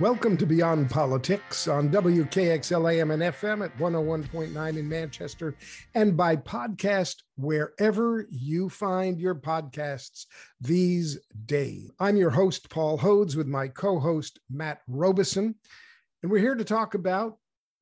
[0.00, 5.56] Welcome to Beyond Politics on WKXL AM and FM at 101.9 in Manchester
[5.92, 10.26] and by podcast wherever you find your podcasts
[10.60, 11.90] these days.
[11.98, 15.56] I'm your host, Paul Hodes, with my co host, Matt Robison.
[16.22, 17.38] And we're here to talk about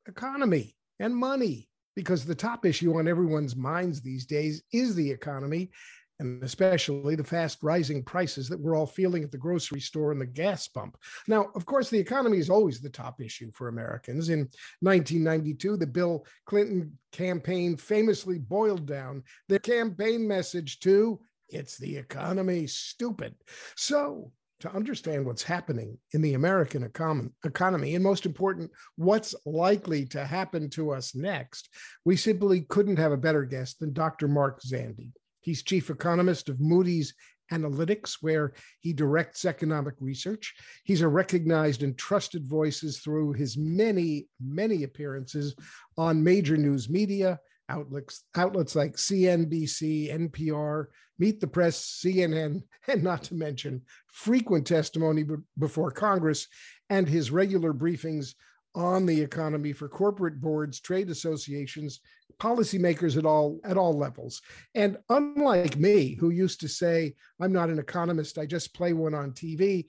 [0.08, 5.70] economy and money because the top issue on everyone's minds these days is the economy
[6.18, 10.20] and especially the fast rising prices that we're all feeling at the grocery store and
[10.20, 10.96] the gas pump.
[11.28, 14.28] Now, of course, the economy is always the top issue for Americans.
[14.28, 14.48] In
[14.80, 22.66] 1992, the Bill Clinton campaign famously boiled down their campaign message to it's the economy,
[22.66, 23.34] stupid.
[23.76, 30.24] So, to understand what's happening in the American economy, and most important, what's likely to
[30.24, 31.68] happen to us next,
[32.06, 34.28] we simply couldn't have a better guest than Dr.
[34.28, 35.12] Mark Zandi.
[35.46, 37.14] He's chief economist of Moody's
[37.52, 40.52] Analytics, where he directs economic research.
[40.82, 45.54] He's a recognized and trusted voice through his many, many appearances
[45.96, 50.86] on major news media outlets, outlets like CNBC, NPR,
[51.20, 55.24] Meet the Press, CNN, and not to mention frequent testimony
[55.56, 56.48] before Congress
[56.90, 58.34] and his regular briefings
[58.76, 62.00] on the economy for corporate boards, trade associations,
[62.38, 64.42] policymakers at all at all levels.
[64.74, 69.14] And unlike me, who used to say, I'm not an economist, I just play one
[69.14, 69.86] on TV,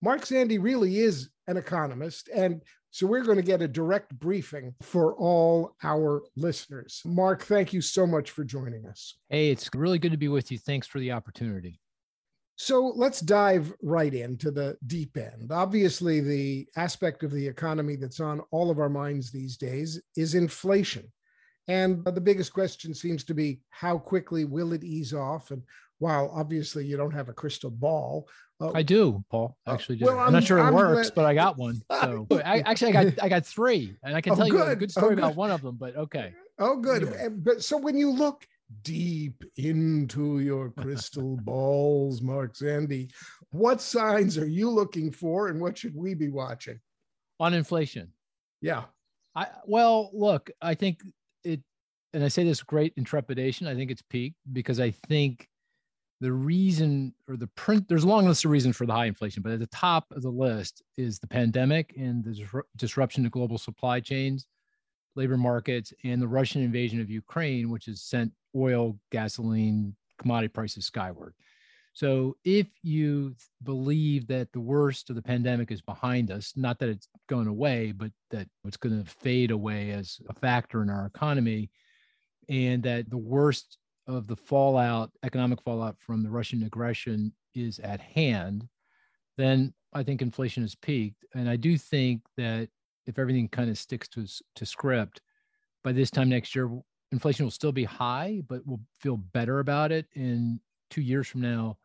[0.00, 2.28] Mark Zandi really is an economist.
[2.32, 7.02] And so we're going to get a direct briefing for all our listeners.
[7.04, 9.14] Mark, thank you so much for joining us.
[9.28, 10.58] Hey, it's really good to be with you.
[10.58, 11.80] Thanks for the opportunity.
[12.60, 15.52] So let's dive right into the deep end.
[15.52, 20.34] Obviously, the aspect of the economy that's on all of our minds these days is
[20.34, 21.04] inflation.
[21.68, 25.52] And the biggest question seems to be how quickly will it ease off?
[25.52, 25.62] And
[25.98, 28.28] while obviously you don't have a crystal ball,
[28.60, 29.56] uh, I do, Paul.
[29.64, 30.06] Uh, actually do.
[30.06, 31.14] Well, I'm, I'm, not sure it I'm works, glad.
[31.14, 31.80] but I got one.
[32.02, 34.74] So I, actually, I got I got three, and I can oh, tell you a
[34.74, 35.76] good story oh, about one of them.
[35.76, 36.34] But okay.
[36.58, 37.02] Oh, good.
[37.02, 37.28] Yeah.
[37.28, 38.48] But so when you look
[38.82, 43.10] deep into your crystal balls, Mark Zandi.
[43.50, 46.80] What signs are you looking for and what should we be watching?
[47.40, 48.12] On inflation.
[48.60, 48.84] Yeah.
[49.34, 51.00] I well, look, I think
[51.44, 51.60] it
[52.12, 55.48] and I say this great intrepidation, I think it's peaked because I think
[56.20, 59.42] the reason or the print there's a long list of reasons for the high inflation,
[59.42, 63.58] but at the top of the list is the pandemic and the disruption to global
[63.58, 64.46] supply chains
[65.18, 70.86] labor markets and the Russian invasion of Ukraine, which has sent oil, gasoline, commodity prices
[70.86, 71.34] skyward.
[71.92, 73.34] So, if you
[73.64, 77.92] believe that the worst of the pandemic is behind us, not that it's going away,
[77.92, 81.70] but that it's going to fade away as a factor in our economy,
[82.48, 88.00] and that the worst of the fallout, economic fallout from the Russian aggression is at
[88.00, 88.68] hand,
[89.36, 91.24] then I think inflation has peaked.
[91.34, 92.68] And I do think that
[93.08, 95.20] if everything kind of sticks to to script,
[95.82, 96.70] by this time next year,
[97.10, 100.06] inflation will still be high, but we'll feel better about it.
[100.14, 100.60] In
[100.90, 101.78] two years from now,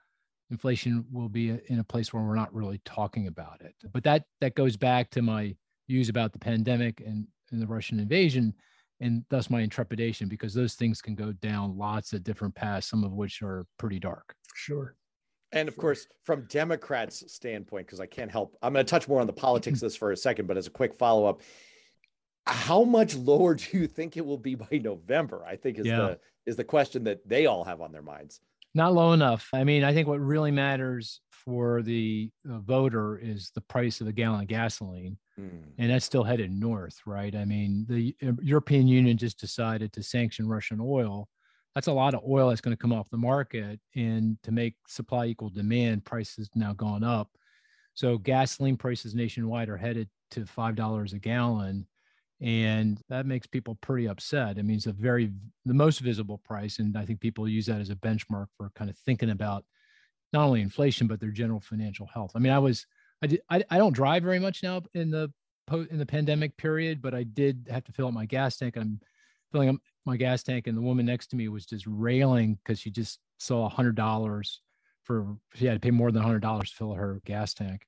[0.52, 3.74] inflation will be in a place where we're not really talking about it.
[3.92, 5.56] But that that goes back to my
[5.88, 8.54] views about the pandemic and, and the Russian invasion,
[9.00, 13.04] and thus my intrepidation, because those things can go down lots of different paths, some
[13.04, 14.36] of which are pretty dark.
[14.54, 14.96] Sure.
[15.54, 19.22] And of course, from Democrats' standpoint, because I can't help, I'm going to touch more
[19.22, 21.42] on the politics of this for a second, but as a quick follow up,
[22.46, 25.46] how much lower do you think it will be by November?
[25.46, 25.98] I think is yeah.
[25.98, 28.42] the is the question that they all have on their minds.
[28.76, 29.48] Not low enough.
[29.54, 34.12] I mean, I think what really matters for the, voter is the price of a
[34.12, 35.64] gallon of gasoline, mm.
[35.78, 37.36] and that's still headed north, right?
[37.36, 41.30] I mean, the European Union just decided to sanction Russian oil
[41.76, 43.80] that's a lot of oil that's going to come off the market.
[43.96, 47.30] And to make supply equal demand, prices now gone up.
[47.96, 51.88] So gasoline prices nationwide are headed to five dollars a gallon,
[52.42, 54.58] and that makes people pretty upset.
[54.58, 55.32] I mean, it's a very
[55.66, 58.90] the most visible price, and I think people use that as a benchmark for kind
[58.90, 59.64] of thinking about
[60.32, 62.32] not only inflation but their general financial health.
[62.34, 62.88] I mean, I was
[63.22, 65.32] I did I, I don't drive very much now in the
[65.72, 68.76] in the pandemic period, but I did have to fill up my gas tank.
[68.76, 69.00] I'm
[69.52, 72.80] filling up my gas tank and the woman next to me was just railing because
[72.80, 74.62] she just saw a hundred dollars
[75.04, 77.86] for she had to pay more than a hundred dollars to fill her gas tank.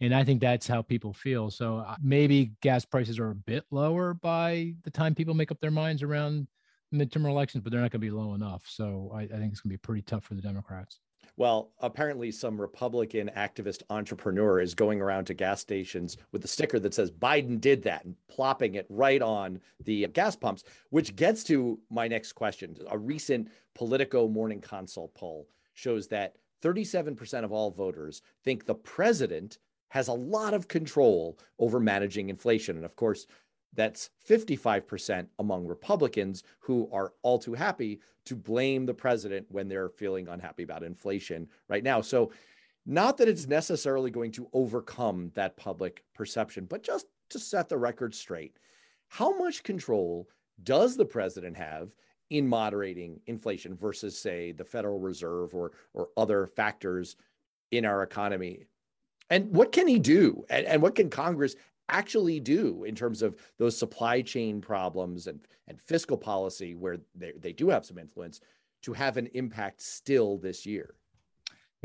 [0.00, 1.50] And i think that's how people feel.
[1.50, 5.60] So uh, maybe gas prices are a bit lower by the time people make up
[5.60, 6.48] their minds around
[6.92, 8.64] midterm elections but they're not going to be low enough.
[8.66, 11.00] So I, I think it's going to be pretty tough for the democrats
[11.36, 16.78] well, apparently, some Republican activist entrepreneur is going around to gas stations with a sticker
[16.78, 21.42] that says Biden did that and plopping it right on the gas pumps, which gets
[21.44, 22.76] to my next question.
[22.90, 29.58] A recent Politico Morning Consult poll shows that 37% of all voters think the president
[29.88, 32.76] has a lot of control over managing inflation.
[32.76, 33.26] And of course,
[33.74, 39.88] that's 55% among Republicans who are all too happy to blame the president when they're
[39.88, 42.00] feeling unhappy about inflation right now.
[42.00, 42.32] So,
[42.86, 47.78] not that it's necessarily going to overcome that public perception, but just to set the
[47.78, 48.58] record straight.
[49.08, 50.28] How much control
[50.62, 51.94] does the president have
[52.28, 57.16] in moderating inflation versus, say, the Federal Reserve or, or other factors
[57.70, 58.66] in our economy?
[59.30, 60.44] And what can he do?
[60.50, 61.56] And, and what can Congress
[61.88, 67.32] actually do in terms of those supply chain problems and, and fiscal policy where they,
[67.38, 68.40] they do have some influence
[68.82, 70.94] to have an impact still this year?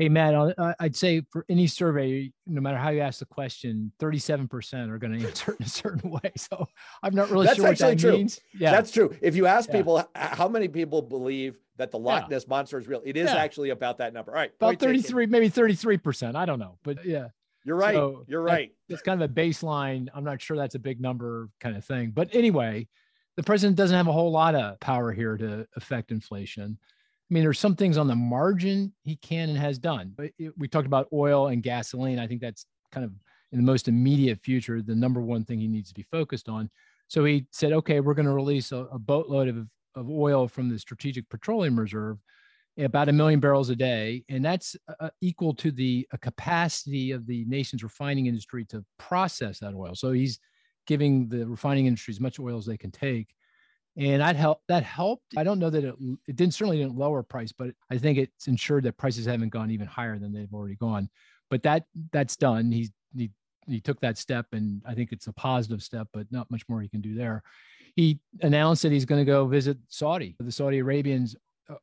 [0.00, 4.88] Hey, Matt, I'd say for any survey, no matter how you ask the question, 37%
[4.88, 6.32] are going to answer in a certain way.
[6.36, 6.66] So
[7.02, 8.12] I'm not really That's sure what that true.
[8.12, 8.40] means.
[8.58, 8.70] Yeah.
[8.70, 9.14] That's true.
[9.20, 9.76] If you ask yeah.
[9.76, 12.36] people how many people believe that the Loch yeah.
[12.36, 13.36] Ness monster is real, it is yeah.
[13.36, 14.30] actually about that number.
[14.30, 14.52] All right.
[14.58, 15.30] About 33, taken.
[15.30, 16.34] maybe 33%.
[16.34, 16.78] I don't know.
[16.82, 17.28] But yeah.
[17.64, 17.94] You're right.
[17.94, 18.72] So You're right.
[18.88, 20.08] It's kind of a baseline.
[20.14, 22.12] I'm not sure that's a big number kind of thing.
[22.14, 22.88] But anyway,
[23.36, 26.78] the president doesn't have a whole lot of power here to affect inflation.
[27.30, 30.12] I mean, there's some things on the margin he can and has done.
[30.16, 32.18] But we talked about oil and gasoline.
[32.18, 33.12] I think that's kind of
[33.52, 36.70] in the most immediate future, the number one thing he needs to be focused on.
[37.08, 40.68] So he said, okay, we're going to release a, a boatload of, of oil from
[40.68, 42.18] the Strategic Petroleum Reserve
[42.84, 47.26] about a million barrels a day, and that's uh, equal to the uh, capacity of
[47.26, 49.94] the nation's refining industry to process that oil.
[49.94, 50.38] So he's
[50.86, 53.28] giving the refining industry as much oil as they can take,
[53.96, 54.64] and that helped.
[54.68, 55.24] That helped.
[55.36, 55.94] I don't know that it
[56.26, 59.70] it didn't certainly didn't lower price, but I think it's ensured that prices haven't gone
[59.70, 61.08] even higher than they've already gone.
[61.50, 62.72] But that that's done.
[62.72, 63.30] He he
[63.66, 66.80] he took that step, and I think it's a positive step, but not much more
[66.80, 67.42] he can do there.
[67.96, 70.36] He announced that he's going to go visit Saudi.
[70.38, 71.36] The Saudi Arabians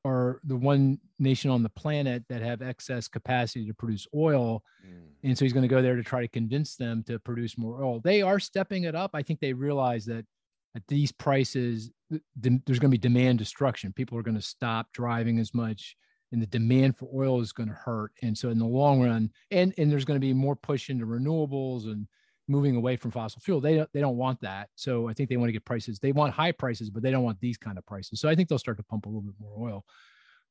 [0.06, 4.64] are the one nation on the planet that have excess capacity to produce oil.
[4.86, 5.08] Mm.
[5.24, 7.84] And so he's going to go there to try to convince them to produce more
[7.84, 8.00] oil.
[8.00, 9.12] They are stepping it up.
[9.14, 10.26] I think they realize that
[10.76, 13.94] at these prices, th- there's going to be demand destruction.
[13.94, 15.96] People are going to stop driving as much
[16.32, 18.12] and the demand for oil is going to hurt.
[18.22, 21.06] And so in the long run, and, and there's going to be more push into
[21.06, 22.08] renewables and
[22.48, 23.60] moving away from fossil fuel.
[23.60, 24.70] They don't, they don't want that.
[24.76, 26.00] So I think they want to get prices.
[26.00, 28.20] They want high prices, but they don't want these kind of prices.
[28.22, 29.86] So I think they'll start to pump a little bit more oil.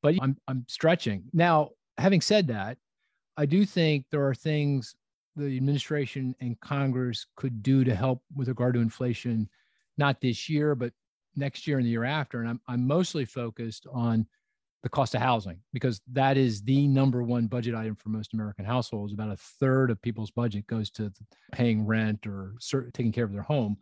[0.01, 1.23] But I'm I'm stretching.
[1.33, 2.77] Now, having said that,
[3.35, 4.95] I do think there are things
[5.35, 9.47] the administration and Congress could do to help with regard to inflation,
[9.97, 10.91] not this year, but
[11.35, 12.39] next year and the year after.
[12.41, 14.27] And I'm I'm mostly focused on
[14.87, 18.63] the cost of housing because that is the number one budget item for most American
[18.63, 19.11] households.
[19.11, 21.11] About a third of people's budget goes to
[21.51, 22.53] paying rent or
[22.93, 23.75] taking care of their home.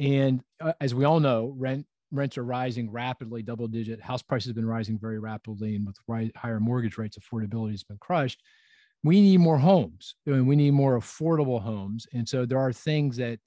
[0.00, 4.00] And uh, as we all know, rent rents are rising rapidly, double digit.
[4.02, 7.84] House prices have been rising very rapidly, and with ri- higher mortgage rates, affordability has
[7.84, 8.42] been crushed.
[9.04, 10.16] We need more homes.
[10.26, 13.38] I mean, we need more affordable homes, and so there are things that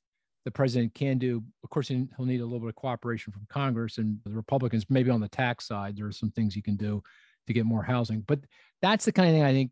[0.45, 1.43] the president can do.
[1.63, 4.85] Of course, he'll need a little bit of cooperation from Congress and the Republicans.
[4.89, 7.03] Maybe on the tax side, there are some things he can do
[7.47, 8.21] to get more housing.
[8.21, 8.39] But
[8.81, 9.71] that's the kind of thing I think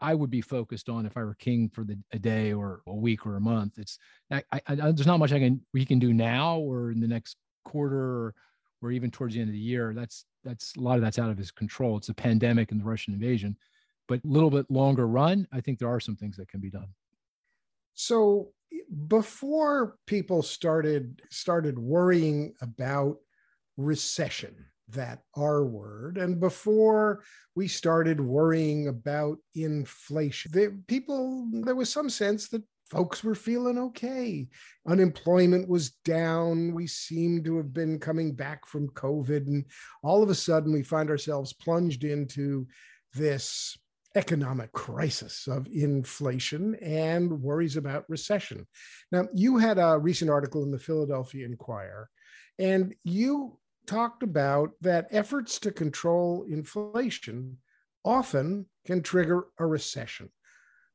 [0.00, 2.94] I would be focused on if I were king for the a day or a
[2.94, 3.78] week or a month.
[3.78, 3.98] It's
[4.30, 7.36] I, I, there's not much I can we can do now or in the next
[7.64, 8.34] quarter or,
[8.82, 9.94] or even towards the end of the year.
[9.94, 11.96] That's that's a lot of that's out of his control.
[11.96, 13.56] It's a pandemic and the Russian invasion.
[14.06, 16.70] But a little bit longer run, I think there are some things that can be
[16.70, 16.88] done.
[17.94, 18.50] So
[19.08, 23.16] before people started started worrying about
[23.76, 24.54] recession
[24.88, 26.18] that R word.
[26.18, 27.22] And before
[27.54, 33.78] we started worrying about inflation, the people, there was some sense that folks were feeling
[33.78, 34.46] okay.
[34.86, 36.74] Unemployment was down.
[36.74, 39.46] We seemed to have been coming back from COVID.
[39.46, 39.64] And
[40.02, 42.66] all of a sudden, we find ourselves plunged into
[43.14, 43.76] this
[44.14, 48.66] economic crisis of inflation and worries about recession.
[49.10, 52.08] Now, you had a recent article in the Philadelphia Inquirer,
[52.58, 57.58] and you talked about that efforts to control inflation
[58.04, 60.30] often can trigger a recession.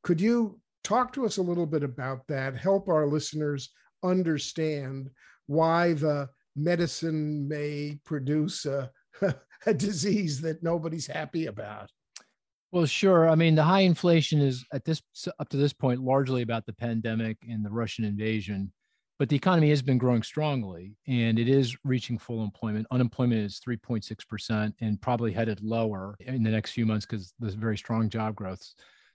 [0.03, 2.55] Could you talk to us a little bit about that?
[2.55, 3.69] Help our listeners
[4.03, 5.09] understand
[5.47, 8.91] why the medicine may produce a,
[9.65, 11.89] a disease that nobody's happy about.
[12.71, 13.27] Well, sure.
[13.27, 15.01] I mean, the high inflation is at this
[15.39, 18.71] up to this point largely about the pandemic and the Russian invasion,
[19.17, 22.85] but the economy has been growing strongly and it is reaching full employment.
[22.91, 27.77] Unemployment is 3.6% and probably headed lower in the next few months because there's very
[27.77, 28.61] strong job growth.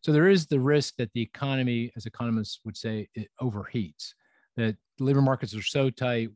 [0.00, 4.14] So there is the risk that the economy, as economists would say, it overheats,
[4.56, 6.28] that labor markets are so tight,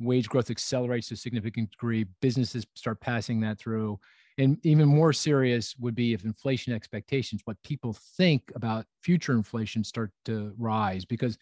[0.00, 4.00] wage growth accelerates to a significant degree, businesses start passing that through
[4.38, 9.84] And even more serious would be if inflation expectations, what people think about future inflation,
[9.84, 11.04] start to rise.
[11.04, 11.36] Because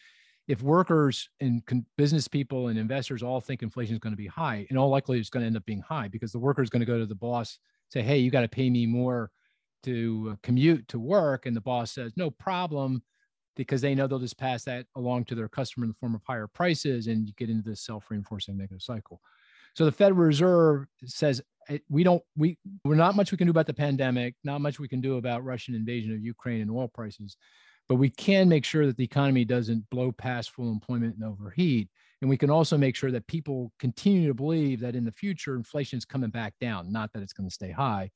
[0.48, 1.62] if workers and
[1.96, 5.20] business people and investors all think inflation is going to be high, in all likelihood,
[5.20, 7.06] it's going to end up being high because the worker is going to go to
[7.06, 7.58] the boss,
[7.90, 9.30] say, "Hey, you got to pay me more
[9.84, 13.02] to uh, commute to work," and the boss says, "No problem,"
[13.56, 16.22] because they know they'll just pass that along to their customer in the form of
[16.26, 19.20] higher prices, and you get into this self-reinforcing negative cycle.
[19.74, 21.42] So the Federal Reserve says
[21.88, 24.88] we don't we we're not much we can do about the pandemic, not much we
[24.88, 27.36] can do about Russian invasion of Ukraine and oil prices,
[27.88, 31.88] but we can make sure that the economy doesn't blow past full employment and overheat.
[32.22, 35.56] And we can also make sure that people continue to believe that in the future
[35.56, 38.10] inflation is coming back down, not that it's going to stay high.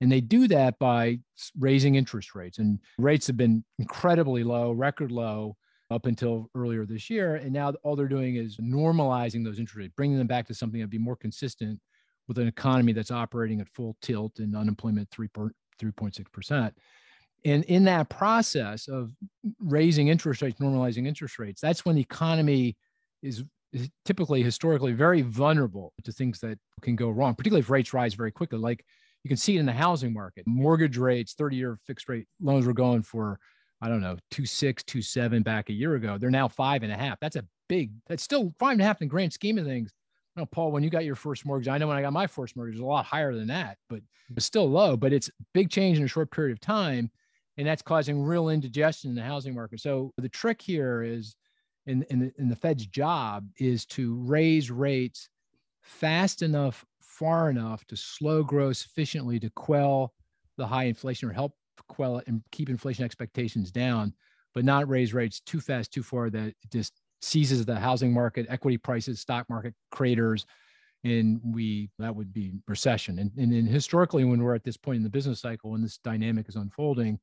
[0.00, 1.18] And they do that by
[1.58, 2.58] raising interest rates.
[2.58, 5.56] And rates have been incredibly low, record low
[5.90, 7.36] up until earlier this year.
[7.36, 10.80] And now all they're doing is normalizing those interest rates, bringing them back to something
[10.80, 11.80] that'd be more consistent
[12.28, 16.72] with an economy that's operating at full tilt and unemployment 3.6%.
[17.44, 19.12] And in that process of
[19.58, 22.76] raising interest rates, normalizing interest rates, that's when the economy
[23.22, 23.42] is,
[24.04, 28.32] typically historically very vulnerable to things that can go wrong, particularly if rates rise very
[28.32, 28.58] quickly.
[28.58, 28.84] Like
[29.22, 30.44] you can see it in the housing market.
[30.46, 33.38] Mortgage rates, 30 year fixed rate loans were going for
[33.80, 36.18] I don't know, two six, two seven back a year ago.
[36.18, 37.18] They're now five and a half.
[37.20, 39.92] That's a big, that's still five and a half in the grand scheme of things.
[40.36, 42.26] I know, Paul, when you got your first mortgage, I know when I got my
[42.26, 44.00] first mortgage, it was a lot higher than that, but
[44.36, 47.10] it's still low, but it's big change in a short period of time.
[47.56, 49.80] And that's causing real indigestion in the housing market.
[49.80, 51.34] So the trick here is
[51.86, 55.28] in, in, in the Fed's job is to raise rates
[55.82, 60.14] fast enough, far enough to slow growth sufficiently to quell
[60.56, 61.54] the high inflation or help
[61.88, 64.12] quell and keep inflation expectations down,
[64.54, 68.46] but not raise rates too fast, too far that it just seizes the housing market,
[68.48, 70.46] equity prices, stock market craters,
[71.04, 73.18] and we that would be recession.
[73.18, 75.98] And, and then historically, when we're at this point in the business cycle, when this
[75.98, 77.18] dynamic is unfolding,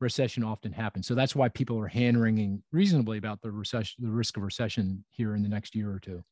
[0.00, 1.06] recession often happens.
[1.06, 5.04] So that's why people are hand wringing reasonably about the recession, the risk of recession
[5.10, 6.22] here in the next year or two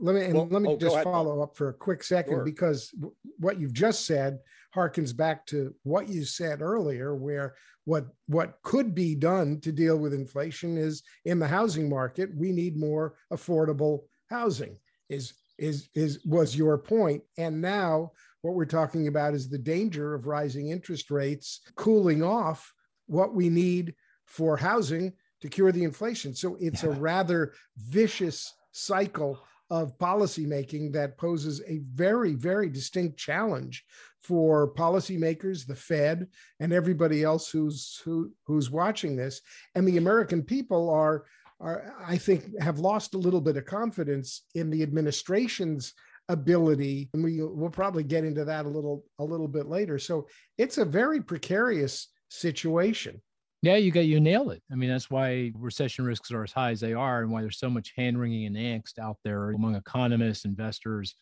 [0.00, 2.44] let me well, let me oh, just follow up for a quick second sure.
[2.44, 2.94] because
[3.38, 4.38] what you've just said
[4.74, 9.96] harkens back to what you said earlier where what what could be done to deal
[9.96, 14.76] with inflation is in the housing market we need more affordable housing
[15.08, 16.88] is is is was your point.
[16.88, 18.10] point and now
[18.42, 22.72] what we're talking about is the danger of rising interest rates cooling off
[23.06, 23.94] what we need
[24.26, 26.90] for housing to cure the inflation so it's yeah.
[26.90, 33.84] a rather vicious cycle of policymaking that poses a very, very distinct challenge
[34.22, 36.28] for policymakers, the Fed,
[36.60, 39.40] and everybody else who's who, who's watching this.
[39.74, 41.24] And the American people are,
[41.60, 45.94] are, I think, have lost a little bit of confidence in the administration's
[46.28, 49.98] ability, and we will probably get into that a little a little bit later.
[49.98, 50.26] So
[50.58, 53.20] it's a very precarious situation.
[53.62, 54.62] Yeah, you got you nailed it.
[54.70, 57.58] I mean, that's why recession risks are as high as they are, and why there's
[57.58, 61.14] so much hand wringing and angst out there among economists, investors.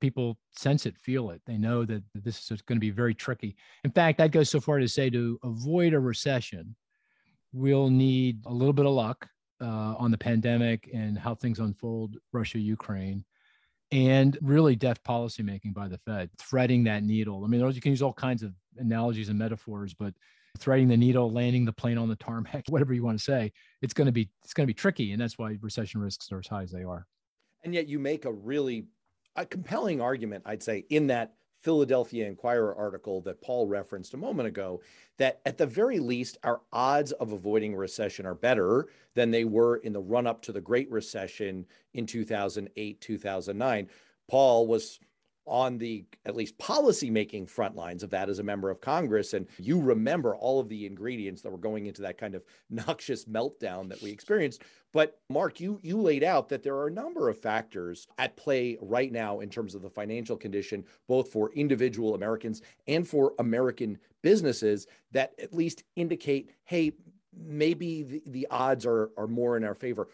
[0.00, 1.40] People sense it, feel it.
[1.46, 3.56] They know that this is going to be very tricky.
[3.84, 6.76] In fact, I'd go so far to say to avoid a recession,
[7.52, 9.28] we'll need a little bit of luck
[9.60, 13.24] uh, on the pandemic and how things unfold, Russia, Ukraine,
[13.92, 17.44] and really deft policymaking by the Fed, threading that needle.
[17.44, 20.14] I mean, you can use all kinds of analogies and metaphors, but
[20.58, 23.94] threading the needle, landing the plane on the tarmac, whatever you want to say, it's
[23.94, 26.46] going to be it's going to be tricky, and that's why recession risks are as
[26.46, 27.06] high as they are.
[27.62, 28.86] And yet, you make a really
[29.36, 31.34] a compelling argument, I'd say, in that
[31.64, 34.82] Philadelphia Inquirer article that Paul referenced a moment ago,
[35.16, 39.76] that at the very least, our odds of avoiding recession are better than they were
[39.76, 43.88] in the run up to the Great Recession in 2008, 2009.
[44.28, 45.00] Paul was
[45.46, 49.34] on the at least policy making front lines of that as a member of Congress.
[49.34, 53.24] And you remember all of the ingredients that were going into that kind of noxious
[53.26, 54.62] meltdown that we experienced.
[54.92, 58.78] But Mark, you you laid out that there are a number of factors at play
[58.80, 63.98] right now in terms of the financial condition, both for individual Americans and for American
[64.22, 66.92] businesses that at least indicate, hey,
[67.36, 70.08] maybe the, the odds are are more in our favor.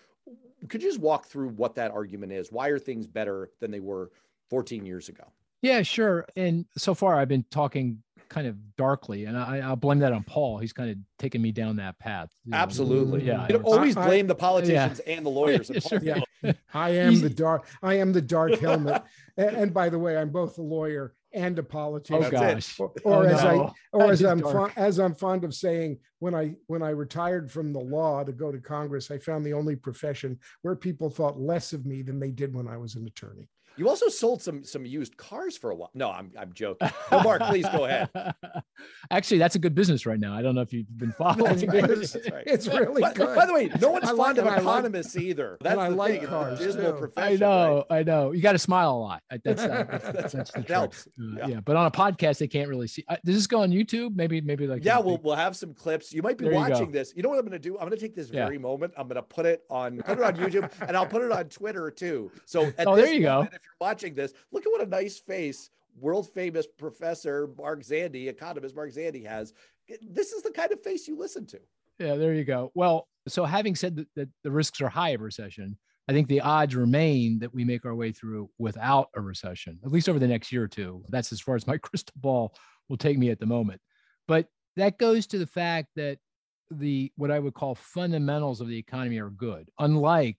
[0.68, 2.52] Could you just walk through what that argument is?
[2.52, 4.10] Why are things better than they were
[4.50, 5.24] 14 years ago.
[5.62, 6.26] Yeah, sure.
[6.36, 10.22] And so far, I've been talking kind of darkly, and I, will blame that on
[10.22, 10.58] Paul.
[10.58, 12.30] He's kind of taken me down that path.
[12.52, 13.22] Absolutely.
[13.22, 13.32] Know?
[13.32, 13.46] Yeah.
[13.50, 15.14] You always I, blame the politicians yeah.
[15.14, 15.70] and the lawyers.
[15.74, 16.00] Yeah, sure.
[16.02, 16.52] yeah.
[16.72, 17.66] I am the dark.
[17.82, 19.02] I am the dark helmet.
[19.36, 22.24] and, and, by the way, I'm both a lawyer and a oh, politician.
[22.24, 22.80] Oh gosh.
[22.80, 23.48] Or, or oh, as no.
[23.48, 27.50] I, or as I'm fond, as I'm fond of saying, when I when I retired
[27.50, 31.38] from the law to go to Congress, I found the only profession where people thought
[31.38, 33.48] less of me than they did when I was an attorney.
[33.76, 35.90] You also sold some some used cars for a while.
[35.94, 36.90] No, I'm I'm joking.
[37.10, 38.10] No, Mark, please go ahead.
[39.10, 40.34] Actually, that's a good business right now.
[40.34, 41.52] I don't know if you've been following.
[41.72, 42.44] It's, it's, right.
[42.46, 43.34] it's really by, good.
[43.34, 45.56] by the way, no one's I fond like- of and I like- economists either.
[45.60, 46.22] That's I the like thing.
[46.22, 47.32] It's a cars, dismal profession.
[47.34, 48.00] I know, right?
[48.00, 48.32] I know.
[48.32, 49.22] You got to smile a lot.
[49.30, 50.68] I- That's uh, that's, that's the trick.
[50.68, 51.06] helps.
[51.06, 51.46] Uh, Yeah.
[51.46, 51.60] yeah.
[51.60, 53.04] but on a podcast they can't really see.
[53.08, 54.14] Uh, does this go on YouTube?
[54.14, 56.12] Maybe, maybe like Yeah, uh, we'll we'll have some clips.
[56.12, 57.12] You might be There you watching this.
[57.16, 57.74] You know what I'm going to do?
[57.78, 58.44] I'm going to take this Yeah.
[58.44, 58.92] very moment.
[58.96, 61.44] I'm going to put it on put it on YouTube, and I'll put it on
[61.48, 62.30] Twitter too.
[62.46, 63.46] So at Oh, there this you go.
[63.62, 68.28] If you're watching this, look at what a nice face world famous professor Mark Zandi,
[68.28, 69.52] economist Mark Zandi has.
[70.02, 71.60] This is the kind of face you listen to.
[71.98, 72.70] Yeah, there you go.
[72.74, 75.76] Well, so having said that, that the risks are high of recession,
[76.08, 79.92] I think the odds remain that we make our way through without a recession, at
[79.92, 81.04] least over the next year or two.
[81.08, 82.54] That's as far as my crystal ball
[82.88, 83.80] will take me at the moment.
[84.26, 86.18] But that goes to the fact that
[86.70, 90.38] the what I would call fundamentals of the economy are good, unlike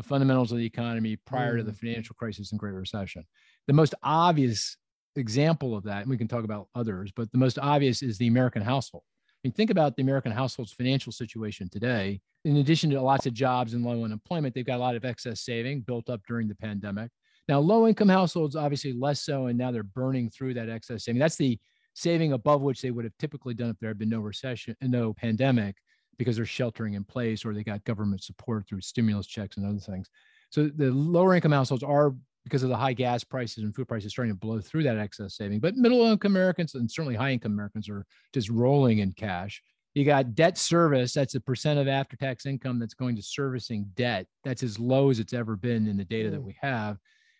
[0.00, 1.78] the fundamentals of the economy prior to the mm.
[1.78, 3.22] financial crisis and Great Recession.
[3.66, 4.78] The most obvious
[5.14, 8.26] example of that, and we can talk about others, but the most obvious is the
[8.26, 9.04] American household.
[9.28, 12.22] I mean, think about the American household's financial situation today.
[12.46, 15.42] In addition to lots of jobs and low unemployment, they've got a lot of excess
[15.42, 17.10] saving built up during the pandemic.
[17.46, 21.18] Now, low income households, obviously less so, and now they're burning through that excess saving.
[21.18, 21.58] That's the
[21.92, 25.12] saving above which they would have typically done if there had been no recession, no
[25.12, 25.76] pandemic,
[26.20, 29.78] because they're sheltering in place or they got government support through stimulus checks and other
[29.78, 30.06] things.
[30.50, 34.12] So the lower income households are because of the high gas prices and food prices
[34.12, 35.60] starting to blow through that excess saving.
[35.60, 39.62] But middle income Americans and certainly high income Americans are just rolling in cash.
[39.94, 43.86] You got debt service, that's the percent of after tax income that's going to servicing
[43.94, 44.26] debt.
[44.44, 46.44] That's as low as it's ever been in the data that Mm.
[46.44, 46.98] we have.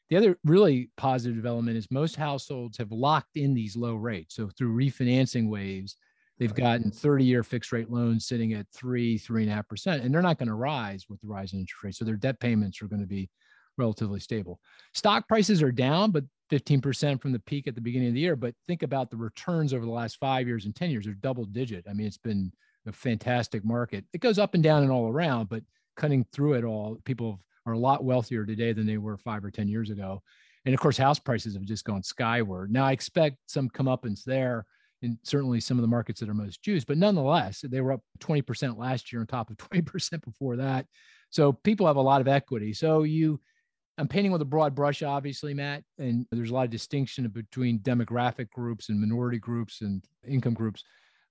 [0.09, 4.37] The other really positive development is most households have locked in these low rates.
[4.37, 5.97] So through refinancing waves,
[6.41, 10.03] they've gotten 30 year fixed rate loans sitting at three, three and a half percent,
[10.03, 11.99] and they're not going to rise with the rise in interest rates.
[11.99, 13.29] So their debt payments are going to be
[13.77, 14.59] relatively stable.
[14.95, 18.37] Stock prices are down, but 15% from the peak at the beginning of the year.
[18.37, 21.45] But think about the returns over the last five years and 10 years they're double
[21.45, 21.85] digit.
[21.89, 22.53] I mean, it's been
[22.87, 24.05] a fantastic market.
[24.15, 25.63] It goes up and down and all around, but
[25.97, 29.51] cutting through it all, people are a lot wealthier today than they were five or
[29.51, 30.23] 10 years ago.
[30.65, 32.73] And of course, house prices have just gone skyward.
[32.73, 34.65] Now, I expect some comeuppance there
[35.03, 38.03] in certainly some of the markets that are most juiced, but nonetheless, they were up
[38.19, 40.87] 20% last year on top of 20% before that.
[41.31, 42.73] So people have a lot of equity.
[42.73, 43.41] So you,
[43.99, 47.79] I'm painting with a broad brush, obviously, Matt, and there's a lot of distinction between
[47.81, 50.85] demographic groups and minority groups and income groups.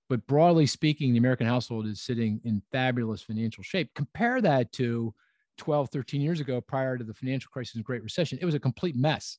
[0.08, 3.90] But broadly speaking, the American household is sitting in fabulous financial shape.
[3.94, 5.14] Compare that to
[5.58, 8.38] 12, 13 years ago, prior to the financial crisis and Great Recession.
[8.40, 9.38] It was a complete mess.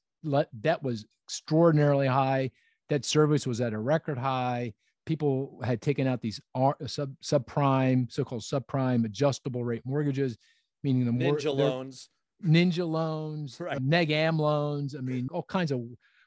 [0.61, 2.51] Debt was extraordinarily high.
[2.91, 4.73] Debt service was at a record high.
[5.05, 10.37] People had taken out these uh, sub subprime, so-called subprime adjustable rate mortgages,
[10.83, 12.09] meaning the more Ninja loans.
[12.45, 13.81] ninja loans, uh, Right.
[13.81, 14.93] neg am loans.
[14.93, 15.79] I mean, all kinds of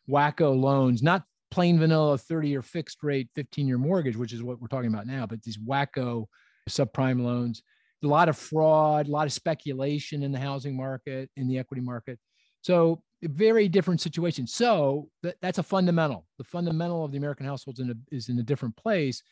[0.09, 4.59] wacko loans, not plain vanilla 30 year fixed rate 15 year mortgage, which is what
[4.59, 6.25] we're talking about now, but these wacko
[6.71, 7.63] subprime loans.
[8.03, 11.83] A lot of fraud, a lot of speculation in the housing market, in the equity
[11.83, 12.19] market.
[12.63, 14.47] So, very different situation.
[14.47, 16.27] So, that, that's a fundamental.
[16.39, 19.23] The fundamental of the American households in a, is in a different place.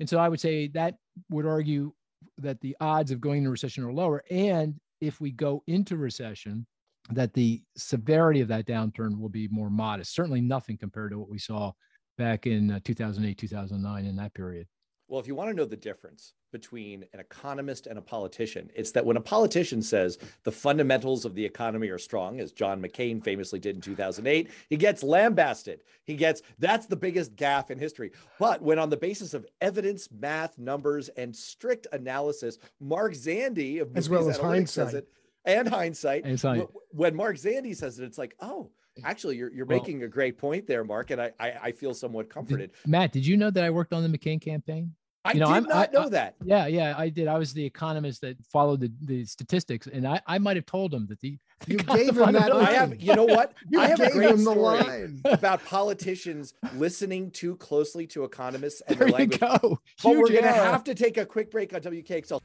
[0.00, 0.94] And so, I would say that
[1.30, 1.92] would argue
[2.38, 4.22] that the odds of going into recession are lower.
[4.30, 6.66] And if we go into recession,
[7.10, 10.14] that the severity of that downturn will be more modest.
[10.14, 11.72] Certainly nothing compared to what we saw
[12.18, 14.66] back in uh, 2008, 2009 in that period.
[15.08, 18.90] Well, if you want to know the difference between an economist and a politician, it's
[18.92, 23.24] that when a politician says the fundamentals of the economy are strong, as John McCain
[23.24, 25.80] famously did in 2008, he gets lambasted.
[26.04, 28.12] He gets that's the biggest gaffe in history.
[28.38, 33.96] But when on the basis of evidence, math, numbers, and strict analysis, Mark Zandi, of
[33.96, 34.92] As well as hindsight.
[34.92, 35.08] it,
[35.46, 38.70] and hindsight, And when Mark Zandi says it, it's like, oh,
[39.04, 41.94] actually, you're you're Well- making a great point there, Mark, and I I, I feel
[41.94, 42.72] somewhat comforted.
[42.86, 44.94] Matt, did you know that I worked on the McCain campaign?
[45.24, 46.34] I You know, did I'm- not I- know I- that.
[46.44, 47.26] Yeah, yeah, I did.
[47.28, 50.94] I was the economist that followed the, the statistics, and I, I might have told
[50.94, 53.52] him that the You gave him that I have, you know what?
[53.68, 55.20] You I have a gave great him the story line.
[55.24, 59.80] about politicians listening too closely to economists and There their you go.
[60.02, 60.70] But we're going to error.
[60.70, 62.40] have to take a quick break on WKXL.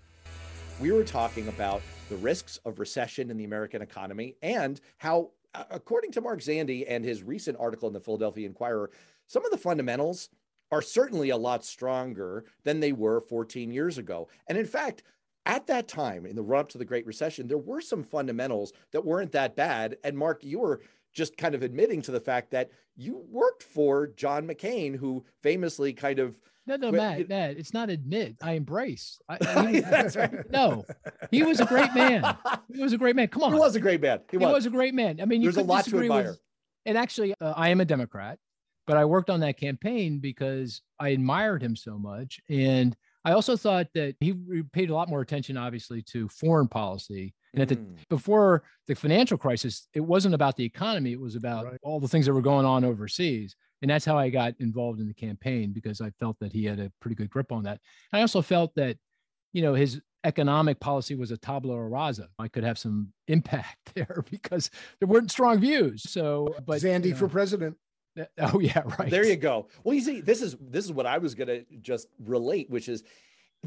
[0.82, 5.30] We were talking about the risks of recession in the American economy and how,
[5.70, 8.92] according to Mark Zandi and his recent article in the Philadelphia Inquirer,
[9.28, 10.30] some of the fundamentals
[10.72, 14.28] are certainly a lot stronger than they were 14 years ago.
[14.48, 15.04] And in fact,
[15.46, 18.74] at that time, in the run up to the Great Recession, there were some fundamentals
[18.92, 19.98] that weren't that bad.
[20.04, 20.82] And Mark, you were
[21.14, 25.94] just kind of admitting to the fact that you worked for John McCain, who famously
[25.94, 28.38] kind of No, no, Matt, it- Matt, it's not admit.
[28.42, 29.20] I embrace.
[29.28, 30.32] I, I- was- That's right.
[30.52, 30.86] no,
[31.32, 32.38] he was a great man.
[32.74, 33.28] He was a great man.
[33.28, 33.54] Come on.
[33.54, 34.20] He was a great man.
[34.32, 34.54] He He was.
[34.54, 35.20] was a great man.
[35.22, 36.32] I mean, you There's a lot to admire.
[36.32, 36.40] With,
[36.86, 38.40] and actually, uh, I am a Democrat,
[38.88, 42.96] but I worked on that campaign because I admired him so much, and
[43.26, 44.34] I also thought that he
[44.74, 47.34] paid a lot more attention, obviously, to foreign policy.
[47.54, 47.96] And at the Mm.
[48.10, 51.80] before the financial crisis, it wasn't about the economy; it was about Right.
[51.84, 53.56] all the things that were going on overseas.
[53.84, 56.80] And that's how I got involved in the campaign because I felt that he had
[56.80, 57.82] a pretty good grip on that.
[58.14, 58.96] I also felt that,
[59.52, 62.30] you know, his economic policy was a tabula rasa.
[62.40, 66.10] I could have some impact there because there weren't strong views.
[66.10, 67.76] So, but Zandi you know, for president.
[68.40, 69.10] oh yeah, right.
[69.10, 69.68] There you go.
[69.84, 73.04] Well, you see, this is this is what I was gonna just relate, which is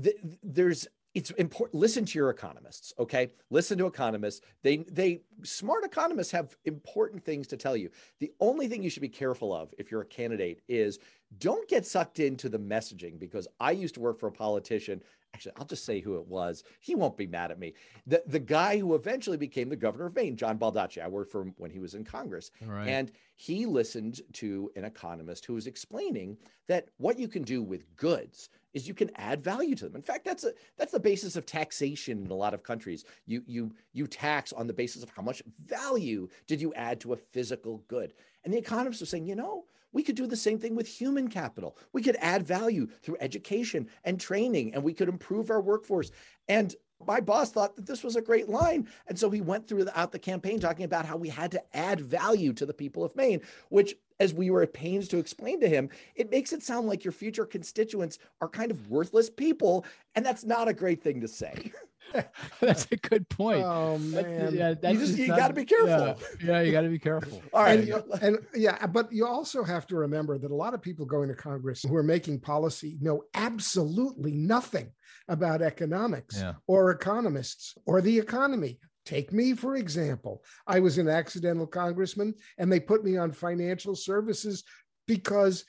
[0.03, 1.81] th- there's it's important.
[1.81, 3.31] Listen to your economists, okay?
[3.49, 4.43] Listen to economists.
[4.63, 7.89] They they smart economists have important things to tell you.
[8.21, 10.99] The only thing you should be careful of if you're a candidate is
[11.39, 15.03] don't get sucked into the messaging because I used to work for a politician.
[15.37, 16.65] Actually, I'll just say who it was.
[16.81, 17.75] He won't be mad at me.
[18.07, 21.03] The the guy who eventually became the governor of Maine, John Baldacci.
[21.03, 22.51] I worked for him when he was in Congress.
[22.65, 22.89] Right.
[22.89, 27.85] And he listened to an economist who was explaining that what you can do with
[27.97, 29.97] goods is you can add value to them.
[29.97, 33.05] In fact, that's a that's the basis of taxation in a lot of countries.
[33.27, 37.13] You you you tax on the basis of how much value did you add to
[37.13, 38.15] a physical good.
[38.43, 41.29] And the economists were saying, you know, we could do the same thing with human
[41.29, 41.77] capital.
[41.93, 46.11] We could add value through education and training, and we could improve our workforce.
[46.49, 48.89] And my boss thought that this was a great line.
[49.07, 52.53] And so he went throughout the campaign talking about how we had to add value
[52.55, 55.91] to the people of Maine, which, as we were at pains to explain to him,
[56.15, 59.85] it makes it sound like your future constituents are kind of worthless people.
[60.15, 61.71] And that's not a great thing to say.
[62.61, 63.63] that's a good point.
[63.65, 64.55] Oh man.
[64.55, 65.89] yeah, just- you gotta be careful.
[65.89, 66.15] Yeah,
[66.45, 67.43] yeah, you got to be careful.
[67.53, 67.79] All right.
[67.79, 71.07] and, you- and yeah, but you also have to remember that a lot of people
[71.07, 74.91] going to Congress who are making policy know absolutely nothing
[75.29, 76.55] about economics Yeah.
[76.67, 78.79] or economists or the economy.
[79.05, 80.43] Take me, for example.
[80.67, 84.65] I was an accidental congressman and they put me on financial services
[85.07, 85.65] because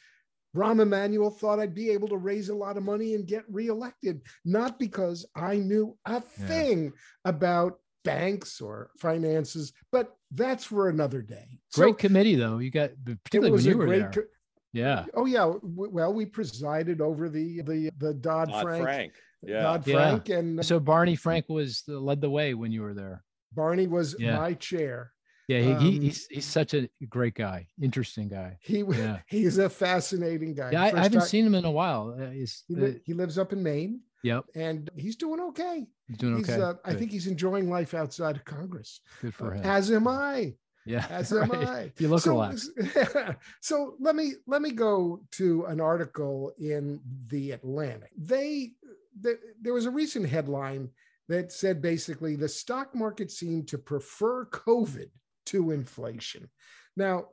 [0.56, 4.22] Rahm Emanuel thought I'd be able to raise a lot of money and get reelected,
[4.46, 6.20] not because I knew a Yeah.
[6.48, 6.94] thing
[7.26, 11.60] about banks or finances, but that's for another day.
[11.74, 12.58] Great committee though.
[12.60, 14.12] You got particularly when you were great there.
[14.12, 14.22] co-
[14.74, 15.06] yeah.
[15.14, 19.14] Oh yeah, well we presided over the the the Dodd Dodd Frank Frank.
[19.44, 19.62] Yeah.
[19.62, 19.94] Dodd Yeah.
[19.96, 23.24] Frank and So Barney Frank was the, led the way when you were there.
[23.54, 24.38] Barney was Yeah.
[24.38, 25.12] my chair.
[25.48, 28.58] Yeah, he, he Um, he's he's such a great guy, interesting guy.
[28.62, 29.20] He Yeah.
[29.28, 30.72] he's a fascinating guy.
[30.72, 32.18] Yeah, I, I haven't time- seen him in a while.
[32.20, 35.88] Uh, he's, He, uh, he lives up in Maine, yep, and he's doing okay.
[36.08, 36.62] he's doing He's, okay.
[36.62, 39.00] uh, I think he's enjoying life outside of Congress.
[39.22, 39.64] good for him.
[39.64, 40.56] As am I.
[40.86, 41.68] yeah, As am right.
[41.68, 41.92] I.
[41.98, 42.54] You look so,
[43.62, 48.12] so let me let me go to an article in the Atlantic.
[48.18, 48.72] They
[49.22, 50.90] the, there was a recent headline
[51.30, 55.10] that said basically the stock market seemed to prefer COVID
[55.48, 56.50] to inflation.
[56.96, 57.28] Now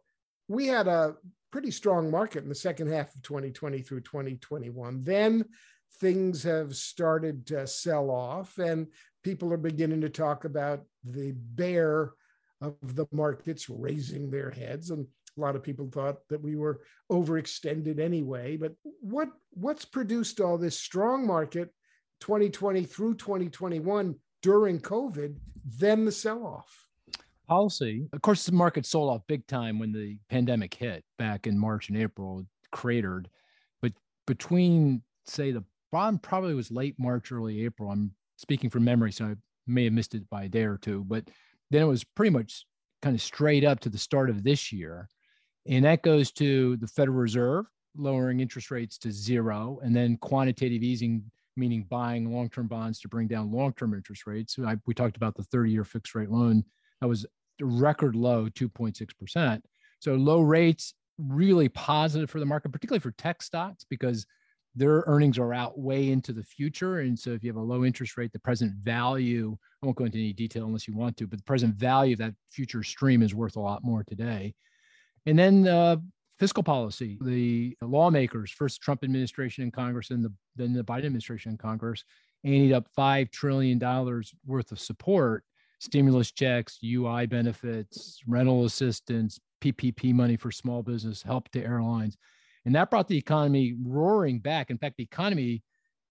[0.48, 1.14] we had a
[1.52, 5.04] pretty strong market in the second half of 2020 through 2021.
[5.04, 5.44] Then
[6.00, 8.88] things have started to sell off, and
[9.22, 12.12] people are beginning to talk about the bear
[12.60, 16.80] of the markets raising their heads and a lot of people thought that we were
[17.10, 21.70] overextended anyway but what what's produced all this strong market
[22.20, 25.36] 2020 through 2021 during covid
[25.78, 26.83] then the sell off
[27.46, 28.08] policy.
[28.12, 31.88] Of course, the market sold off big time when the pandemic hit back in March
[31.88, 33.28] and April, cratered.
[33.82, 33.92] But
[34.26, 37.90] between, say, the bottom probably was late March, early April.
[37.90, 39.34] I'm speaking from memory, so I
[39.66, 41.04] may have missed it by a day or two.
[41.04, 41.28] But
[41.70, 42.66] then it was pretty much
[43.02, 45.08] kind of straight up to the start of this year.
[45.66, 50.82] And that goes to the Federal Reserve lowering interest rates to zero, and then quantitative
[50.82, 51.22] easing,
[51.56, 54.56] meaning buying long term bonds to bring down long term interest rates.
[54.64, 56.64] I, we talked about the 30 year fixed rate loan
[57.00, 57.26] that was
[57.60, 59.60] record low 2.6%.
[60.00, 64.26] So low rates really positive for the market, particularly for tech stocks, because
[64.74, 67.00] their earnings are out way into the future.
[67.00, 70.04] And so if you have a low interest rate, the present value, I won't go
[70.04, 73.22] into any detail unless you want to, but the present value of that future stream
[73.22, 74.54] is worth a lot more today.
[75.26, 75.96] And then uh,
[76.38, 81.52] fiscal policy, the lawmakers, first Trump administration in Congress and the, then the Biden administration
[81.52, 82.02] in Congress,
[82.44, 83.78] anteed up $5 trillion
[84.44, 85.44] worth of support
[85.80, 92.16] stimulus checks, UI benefits, rental assistance, PPP money for small business, help to airlines.
[92.64, 94.70] And that brought the economy roaring back.
[94.70, 95.62] In fact, the economy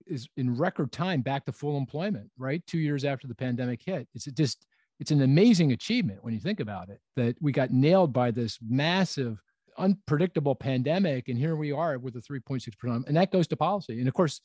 [0.05, 2.65] is in record time back to full employment, right?
[2.67, 4.07] Two years after the pandemic hit.
[4.13, 4.65] It's just,
[4.99, 8.59] it's an amazing achievement when you think about it that we got nailed by this
[8.61, 9.41] massive
[9.77, 11.29] unpredictable pandemic.
[11.29, 13.07] And here we are with a 3.6%.
[13.07, 13.99] And that goes to policy.
[13.99, 14.41] And of course,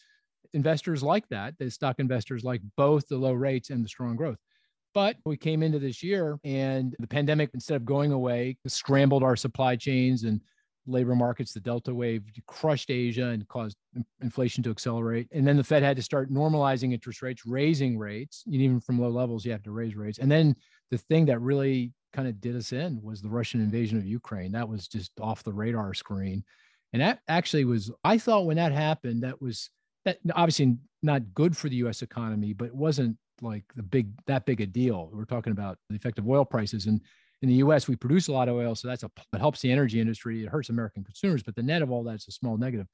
[0.53, 1.55] investors like that.
[1.59, 4.39] The stock investors like both the low rates and the strong growth.
[4.95, 9.37] But we came into this year and the pandemic, instead of going away, scrambled our
[9.37, 10.41] supply chains and
[10.87, 11.53] labor markets.
[11.53, 13.77] The Delta wave crushed Asia and caused
[14.23, 15.29] inflation to accelerate.
[15.33, 18.43] And then the Fed had to start normalizing interest rates, raising rates.
[18.49, 20.19] Even from low levels, you have to raise rates.
[20.19, 20.57] And then
[20.91, 24.53] the thing that really kind of did us in was the Russian invasion of Ukraine.
[24.53, 26.43] That was just off the radar screen.
[26.93, 29.71] And that actually was, I thought when that happened, that was
[30.07, 34.47] that obviously not good for the US economy, but it wasn't like the big that
[34.47, 35.11] big a deal.
[35.13, 36.87] We're talking about the effect of oil prices.
[36.87, 37.01] And
[37.43, 38.75] in the US, we produce a lot of oil.
[38.75, 40.45] So that's a it helps the energy industry.
[40.45, 42.87] It hurts American consumers, but the net of all that's a small negative.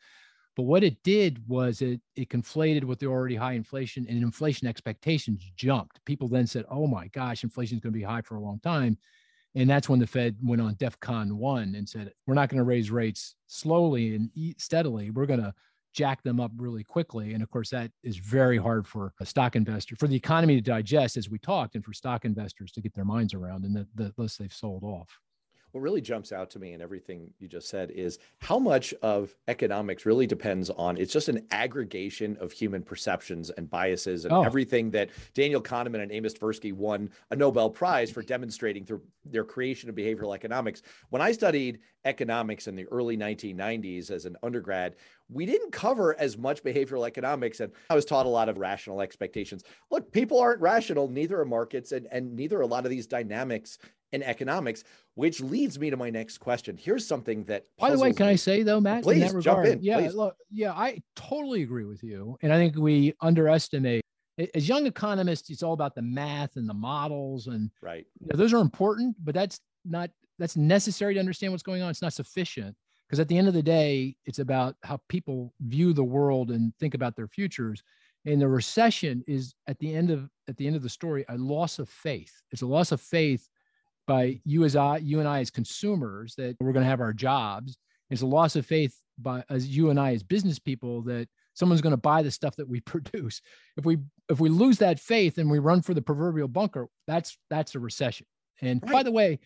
[0.57, 4.69] But what it did was it it conflated with the already high inflation and inflation
[4.69, 6.05] expectations jumped.
[6.05, 8.61] People then said, "Oh my gosh, inflation is going to be high for a long
[8.61, 8.97] time,"
[9.55, 12.65] and that's when the Fed went on DEFCON one and said, "We're not going to
[12.65, 15.11] raise rates slowly and steadily.
[15.11, 15.55] We're going to
[15.95, 17.33] jack them up really quickly.
[17.33, 20.61] And of course, that is very hard for a stock investor, for the economy to
[20.61, 23.87] digest, as we talked, and for stock investors to get their minds around and the,
[23.95, 25.09] the list they've sold off
[25.75, 29.35] what really jumps out to me in everything you just said is how much of
[29.49, 34.43] economics really depends on it's just an aggregation of human perceptions and biases and oh.
[34.45, 39.43] everything that Daniel Kahneman and Amos Tversky won a Nobel Prize for demonstrating through their
[39.43, 40.83] creation of behavioral economics.
[41.11, 44.95] When I studied economics in the early 1990s as an undergrad,
[45.29, 49.01] we didn't cover as much behavioral economics and i was taught a lot of rational
[49.01, 52.91] expectations look people aren't rational neither are markets and, and neither are a lot of
[52.91, 53.79] these dynamics
[54.15, 56.77] in economics, which leads me to my next question.
[56.77, 58.33] Here's something that by the way, can me.
[58.33, 59.03] I say though, Matt?
[59.03, 59.83] Please jump in.
[59.83, 60.15] Yeah, please.
[60.15, 64.03] look, yeah, I totally agree with you, and I think we underestimate.
[64.55, 68.07] As young economists, it's all about the math and the models, and right.
[68.21, 71.91] You know, those are important, but that's not that's necessary to understand what's going on.
[71.91, 72.77] It's not sufficient
[73.09, 76.73] because at the end of the day, it's about how people view the world and
[76.79, 77.83] think about their futures.
[78.27, 81.37] And the recession is at the end of at the end of the story a
[81.37, 82.33] loss of faith.
[82.53, 83.49] It's a loss of faith
[84.07, 87.13] by you as I, you and I as consumers that we're going to have our
[87.13, 87.77] jobs.
[88.11, 91.81] It's a loss of faith by as you and I as business people that someone's
[91.81, 93.41] going to buy the stuff that we produce.
[93.77, 97.39] If we if we lose that faith and we run for the proverbial bunker, that's
[97.51, 98.27] that's a recession.
[98.61, 98.93] And right.
[98.93, 99.41] by the way,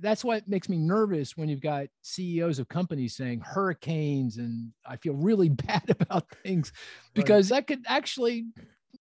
[0.00, 4.96] that's what makes me nervous when you've got CEOs of companies saying hurricanes and I
[4.96, 6.72] feel really bad about things
[7.14, 7.58] because right.
[7.58, 8.46] that could actually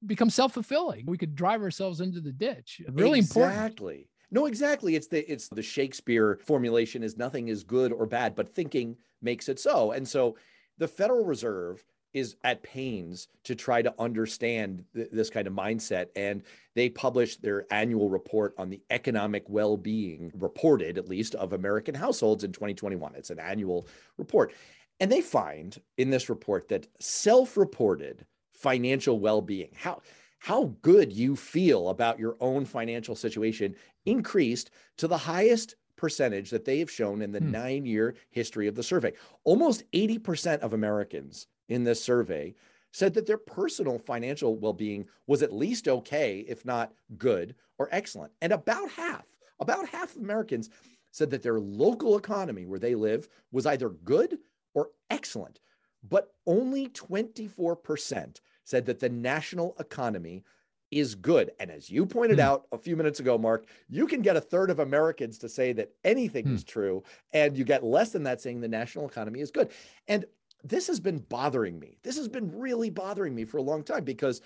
[0.06, 1.06] become self-fulfilling.
[1.06, 2.82] We could drive ourselves into the ditch.
[2.92, 3.42] Really exactly.
[3.42, 3.62] important.
[3.62, 4.10] Exactly.
[4.30, 4.96] No, exactly.
[4.96, 9.50] It's the it's the Shakespeare formulation is nothing is good or bad, but thinking makes
[9.50, 9.92] it so.
[9.92, 10.36] And so
[10.78, 16.08] the Federal Reserve is at pains to try to understand th- this kind of mindset.
[16.16, 16.42] And
[16.74, 21.96] they published their annual report on the economic well being, reported at least, of American
[21.96, 23.16] households in 2021.
[23.16, 23.88] It's an annual
[24.18, 24.54] report.
[25.00, 30.02] And they find in this report that self reported financial well being, how
[30.40, 36.64] how good you feel about your own financial situation increased to the highest percentage that
[36.64, 37.52] they have shown in the hmm.
[37.52, 39.12] nine year history of the survey.
[39.44, 42.56] Almost 80% of Americans in this survey
[42.94, 47.90] said that their personal financial well being was at least okay, if not good or
[47.92, 48.32] excellent.
[48.42, 49.26] And about half,
[49.60, 50.70] about half of Americans
[51.12, 54.38] said that their local economy where they live was either good
[54.74, 55.60] or excellent.
[56.08, 60.44] But only 24% said that the national economy
[60.92, 61.52] is good.
[61.60, 62.46] And as you pointed hmm.
[62.46, 65.72] out a few minutes ago, Mark, you can get a third of Americans to say
[65.74, 66.56] that anything hmm.
[66.56, 67.04] is true,
[67.34, 69.72] and you get less than that saying the national economy is good.
[70.08, 70.26] And
[70.64, 71.98] this has been bothering me.
[72.04, 74.42] This has been really bothering me for a long time because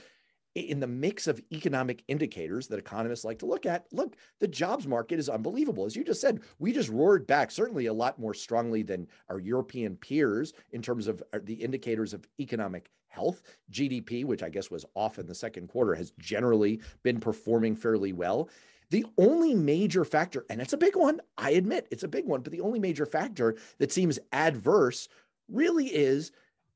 [0.53, 4.85] in the mix of economic indicators that economists like to look at, look, the jobs
[4.85, 5.85] market is unbelievable.
[5.85, 9.39] As you just said, we just roared back, certainly a lot more strongly than our
[9.39, 13.43] European peers in terms of uh, the indicators of economic health.
[13.71, 18.13] GDP, which I guess was off in the second quarter, has generally been performing fairly
[18.13, 18.49] well.
[18.89, 22.41] The only major factor, and it's a big one, I admit it's a big one,
[22.41, 25.07] but the only major factor that seems adverse
[25.47, 26.31] really is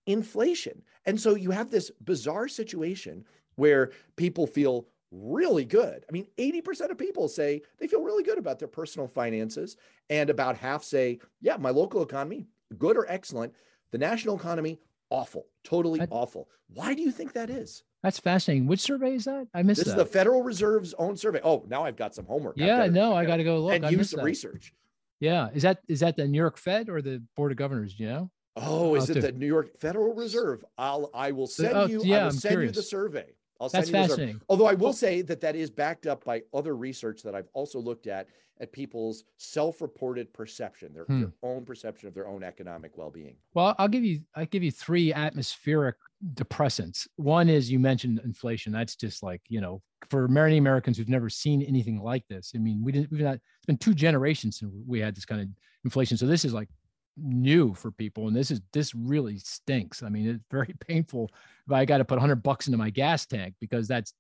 [0.06, 0.84] inflation.
[1.06, 6.06] And so you have this bizarre situation where people feel really good.
[6.08, 9.78] I mean, 80% of people say they feel really good about their personal finances,
[10.10, 12.46] and about half say, yeah, my local economy,
[12.78, 13.54] good or excellent.
[13.92, 16.48] The national economy, awful, totally that, awful.
[16.74, 17.84] Why do you think that is?
[18.04, 18.68] That's fascinating.
[18.68, 19.48] Which survey is that?
[19.54, 20.00] I missed this that.
[20.00, 21.40] is the Federal Reserve's own survey.
[21.44, 22.56] Oh, now I've got some homework.
[22.58, 23.74] Yeah, no, I got to go look.
[23.74, 24.26] And I use some that.
[24.26, 24.74] research.
[25.20, 27.96] Yeah, is that is that the New York Fed or the Board of Governors?
[27.96, 28.32] Do you know?
[28.58, 30.64] Oh, is it the New York Federal Reserve?
[30.78, 32.02] I'll I will oh, send oh, you.
[32.04, 32.76] Yeah, I will I'm send curious.
[32.76, 33.26] you the survey.
[33.60, 34.10] I'll That's send you those.
[34.10, 34.42] fascinating.
[34.50, 37.80] Although I will say that that is backed up by other research that I've also
[37.80, 38.28] looked at
[38.62, 41.20] at people's self-reported perception, their, Hmm.
[41.22, 43.36] their own perception of their own economic well-being.
[43.54, 45.96] Well, I'll give you I'll give you three atmospheric
[46.34, 47.08] depressants.
[47.18, 48.72] One is you mentioned inflation.
[48.72, 52.54] That's just like, you know, for many Americans who've never seen anything like this.
[52.56, 55.42] I mean, we didn't we've not it's been two generations since we had this kind
[55.42, 55.48] of
[55.84, 56.16] inflation.
[56.18, 56.70] So this is like
[57.18, 60.04] new for people and this is this really stinks.
[60.04, 61.32] I mean, it's very painful
[61.66, 64.14] if I got to put 100 bucks into my gas tank because that's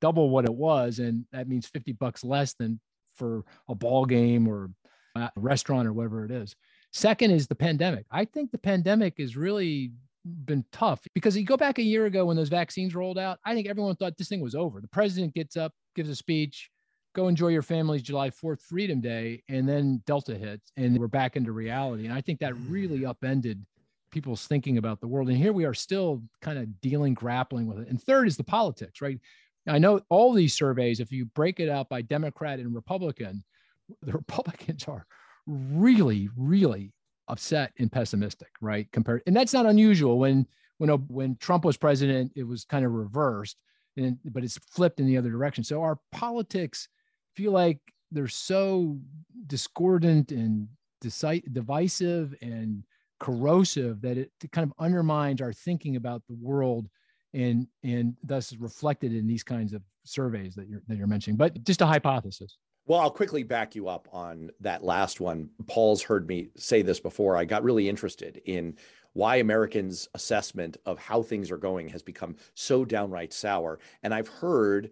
[0.00, 2.80] double what it was and that means 50 bucks less than
[3.16, 4.70] for a ball game or
[5.14, 6.54] a restaurant or whatever it is.
[6.92, 8.06] Second is the pandemic.
[8.10, 9.92] I think the pandemic has really
[10.24, 13.54] been tough because you go back a year ago when those vaccines rolled out, I
[13.54, 14.80] think everyone thought this thing was over.
[14.80, 16.70] The president gets up, gives a speech,
[17.14, 21.36] go enjoy your family's July 4th Freedom Day, and then Delta hits, and we're back
[21.36, 22.04] into reality.
[22.04, 23.08] And I think that really mm.
[23.08, 23.64] upended
[24.10, 25.28] people's thinking about the world.
[25.28, 27.88] And here we are still kind of dealing, grappling with it.
[27.88, 29.18] And third is the politics, right?
[29.66, 33.44] I know all these surveys, if you break it out by Democrat and Republican,
[34.02, 35.06] the Republicans are
[35.46, 36.92] really, really
[37.28, 38.90] upset and pessimistic, right?
[38.92, 40.18] Compared, and that's not unusual.
[40.18, 40.46] When
[40.78, 43.56] when when Trump was president, it was kind of reversed,
[43.96, 45.62] and but it's flipped in the other direction.
[45.62, 46.88] So our politics
[47.34, 47.78] feel like
[48.10, 48.98] they're so
[49.46, 50.68] discordant and
[51.02, 52.84] deci- divisive and
[53.18, 56.88] corrosive that it kind of undermines our thinking about the world
[57.34, 61.62] and and thus reflected in these kinds of surveys that you're that you're mentioning but
[61.64, 65.50] just a hypothesis Well, I'll quickly back you up on that last one.
[65.68, 67.36] Paul's heard me say this before.
[67.36, 68.76] I got really interested in
[69.12, 73.78] why Americans' assessment of how things are going has become so downright sour.
[74.02, 74.90] And I've heard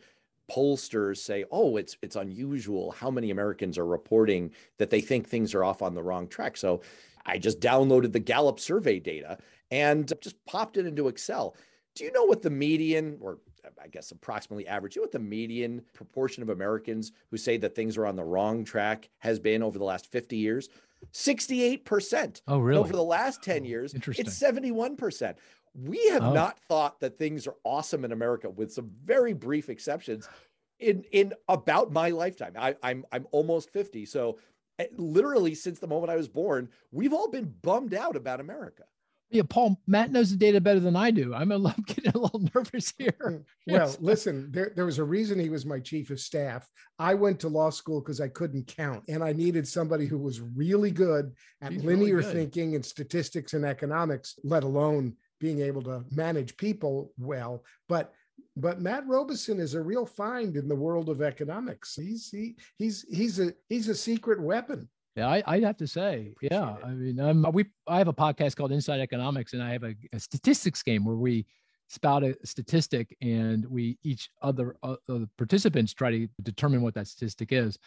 [0.50, 5.54] pollsters say, "Oh, it's it's unusual how many Americans are reporting that they think things
[5.54, 6.82] are off on the wrong track." So,
[7.26, 9.38] I just downloaded the Gallup survey data
[9.70, 11.56] and just popped it into Excel.
[11.94, 13.40] Do you know what the median or
[13.82, 17.74] I guess approximately average, you know what the median proportion of Americans who say that
[17.74, 20.68] things are on the wrong track has been over the last 50 years?
[21.12, 22.42] 68%.
[22.48, 25.36] oh And really Over the last 10 Oh, years, it's 71%.
[25.74, 26.32] We have Oh.
[26.32, 30.28] not thought that things are awesome in America, with some very brief exceptions,
[30.80, 32.52] in in about my lifetime.
[32.58, 34.04] I, I'm I'm almost 50.
[34.06, 34.38] So
[34.78, 38.84] eh, literally since the moment I was born, we've all been bummed out about America.
[39.30, 42.18] yeah paul matt knows the data better than i do i'm a little, getting a
[42.18, 46.18] little nervous here Well, listen, there, there was a reason he was my chief of
[46.18, 46.66] staff.
[46.98, 50.40] I went to law school because I couldn't count, and I needed somebody who was
[50.40, 52.32] really good at He's really linear good.
[52.32, 57.64] thinking and statistics and economics, let alone being able to manage people well.
[57.88, 58.12] But
[58.56, 61.94] but Matt Robison is a real find in the world of economics.
[61.94, 64.88] He's he he's he's a he's a secret weapon.
[65.16, 66.76] Yeah, I, I'd have to say, yeah.
[66.76, 66.84] It.
[66.84, 69.94] I mean, I'm, we I have a podcast called Inside Economics, and I have a,
[70.12, 71.46] a statistics game where we
[71.88, 77.08] spout a statistic, and we each other uh, uh, participants try to determine what that
[77.08, 77.78] statistic is.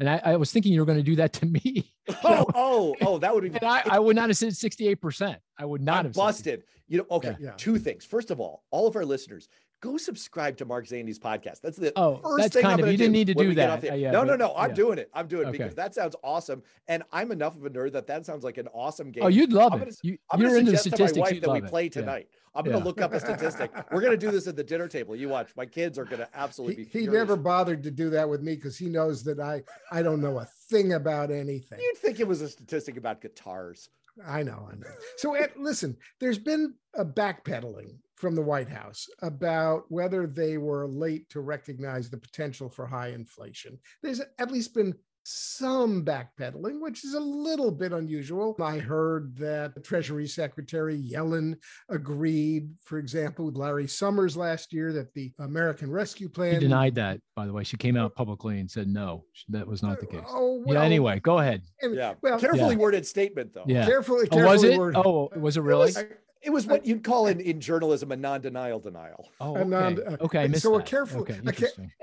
[0.00, 1.92] And I, I was thinking you were going to do that to me.
[2.24, 5.36] Oh, oh, oh, that would be and I, I would not have said 68%.
[5.58, 6.62] I would not I'm have said busted.
[6.86, 7.50] You know, okay, Yeah.
[7.58, 8.06] two things.
[8.06, 9.46] First of all, all of our listeners,
[9.80, 11.60] go subscribe to Mark Zandi's podcast.
[11.60, 13.54] That's the Oh, first that's thing kind I'm of- gonna you didn't need to do
[13.54, 13.70] that.
[13.70, 14.54] off the- Uh, yeah, no, no, but- no.
[14.56, 14.74] I'm yeah.
[14.74, 15.08] doing it.
[15.14, 15.58] I'm doing it Okay.
[15.58, 16.62] because that sounds awesome.
[16.88, 19.22] And I'm enough of a nerd that that sounds like an awesome game.
[19.24, 19.80] Oh, you'd love I'm it.
[19.82, 21.20] gonna s- You, I'm you're going to into the suggest to my statistics.
[21.26, 21.70] wife you'd that we love it.
[21.70, 21.90] play Yeah.
[21.90, 22.28] tonight.
[22.54, 23.70] I'm going to look up a statistic.
[23.92, 25.14] We're going to do this at the dinner table.
[25.14, 25.54] You watch.
[25.54, 28.42] My kids are going to absolutely He, be he never bothered to do that with
[28.42, 29.62] me because he knows that I
[29.92, 31.78] I don't know a thing about anything.
[31.78, 33.90] You'd think it was a statistic about guitars.
[34.26, 34.88] I know, I know.
[35.18, 40.88] So Ed, listen, there's been a backpedaling from the White House about whether they were
[40.88, 43.78] late to recognize the potential for high inflation.
[44.02, 44.94] There's at least been
[45.30, 48.56] some backpedaling, which is a little bit unusual.
[48.60, 51.56] I heard that Treasury Secretary Yellen
[51.90, 56.94] agreed, for example, with Larry Summers last year that the American Rescue Plan She denied
[56.94, 57.62] that, by the way.
[57.62, 60.24] She came out publicly and said no, that was not the oh, case.
[60.28, 60.74] Oh, yeah.
[60.74, 61.62] well, Anyway, go ahead.
[61.82, 62.14] and- Yeah.
[62.22, 62.80] Well, Carefully Yeah.
[62.80, 63.64] worded statement, though.
[63.66, 63.84] Yeah.
[63.84, 64.78] carefully, Oh, was it?
[64.78, 65.02] worded.
[65.04, 65.86] Oh, was it really?
[65.86, 66.04] was-
[66.42, 69.30] It was what you'd call in, in journalism a non-denial denial.
[69.40, 70.14] oh, a non- okay.
[70.14, 70.86] uh, okay, I missed so a that.
[70.86, 71.40] careful- Okay,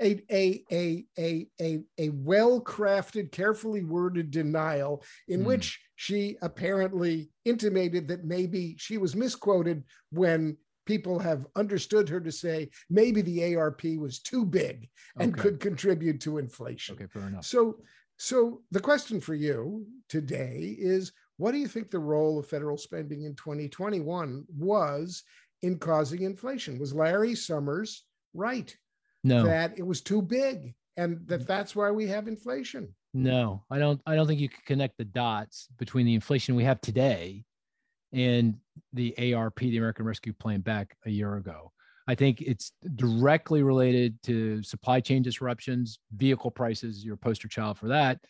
[0.00, 5.46] a a a a a, a well crafted, carefully worded denial in Hmm.
[5.46, 12.30] which she apparently intimated that maybe she was misquoted when people have understood her to
[12.30, 15.42] say maybe the ARP was too big and Okay.
[15.42, 16.94] could contribute to inflation.
[16.94, 17.44] Okay, fair enough.
[17.44, 17.78] So
[18.18, 22.78] so the question for you today is what do you think the role of federal
[22.78, 25.22] spending in 2021 was
[25.62, 26.78] in causing inflation?
[26.78, 28.04] Was Larry Summers
[28.36, 28.76] right?
[29.24, 31.46] No, that it was too big and that mm.
[31.46, 32.94] that's why we have inflation.
[33.12, 34.00] no, I don't.
[34.06, 37.44] I don't think you can connect the dots between the inflation we have today
[38.12, 38.56] and
[38.92, 41.72] the ARP, the American Rescue Plan, back a year ago.
[42.08, 47.78] I think it's directly related to supply chain disruptions, vehicle prices, you're a poster child
[47.78, 48.20] for that,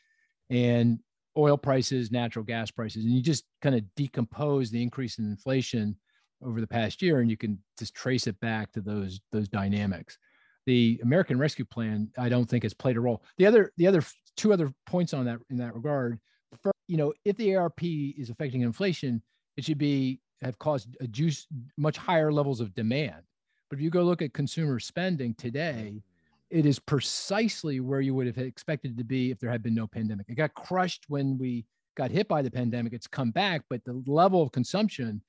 [0.48, 0.98] and
[1.36, 3.04] oil prices, natural gas prices.
[3.04, 5.96] And you just kind of decompose the increase in inflation
[6.42, 10.18] over the past year, and you can just trace it back to those those dynamics.
[10.66, 13.22] The American Rescue Plan, I don't think has played a role.
[13.38, 14.02] The other the other
[14.36, 16.18] two other points on that in that regard.
[16.62, 19.22] First, you know, if the ARP is affecting inflation,
[19.56, 23.22] it should be have caused a juice much higher levels of demand.
[23.70, 26.02] But if you go look at consumer spending today,
[26.50, 29.86] it is precisely where you would have expected to be if there had been no
[29.86, 30.26] pandemic.
[30.28, 31.64] It got crushed when we
[31.96, 32.92] got hit by the pandemic.
[32.92, 35.20] It's come back, but the level of consumption,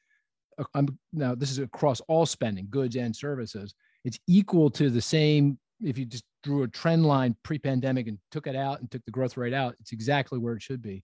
[0.60, 5.02] uh, I'm, now this is across all spending, goods and services, it's equal to the
[5.02, 5.58] same.
[5.84, 9.12] If you just drew a trend line pre-pandemic and took it out and took the
[9.12, 11.04] growth rate out, it's exactly where it should be.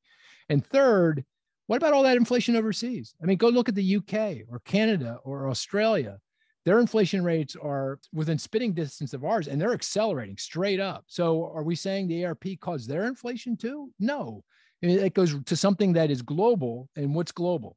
[0.50, 1.24] And third,
[1.68, 3.16] what about all that inflation overseas?
[3.22, 6.20] I mean, go look at the UK or Canada or Australia.
[6.66, 11.04] Their inflation rates are within spitting distance of ours and they're accelerating straight up.
[11.08, 13.92] So are we saying the ARP caused their inflation too?
[14.00, 14.44] No.
[14.82, 16.90] It goes to something that is global.
[16.96, 17.76] And what's global?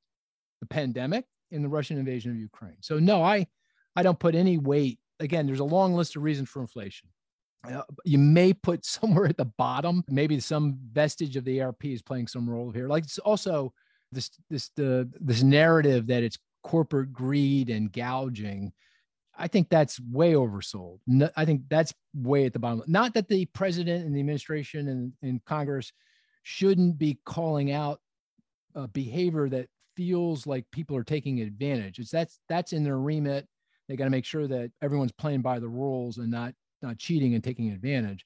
[0.60, 2.76] The pandemic and the Russian invasion of Ukraine.
[2.80, 3.46] So no, I
[3.94, 4.98] I don't put any weight.
[5.20, 7.08] Again, there's a long list of reasons for inflation.
[7.64, 12.02] Uh, you may put somewhere at the bottom, maybe some vestige of the ARP is
[12.02, 12.88] playing some role here.
[12.88, 13.72] Like it's also
[14.12, 18.72] this this the this narrative that it's corporate greed and gouging.
[19.38, 20.98] I think that's way oversold.
[21.06, 22.82] No, I think that's way at the bottom.
[22.88, 25.92] Not that the president and the administration and, and Congress
[26.42, 28.00] shouldn't be calling out
[28.74, 32.00] a behavior that feels like people are taking advantage.
[32.00, 33.46] It's that's that's in their remit.
[33.88, 36.52] They got to make sure that everyone's playing by the rules and not
[36.82, 38.24] not cheating and taking advantage.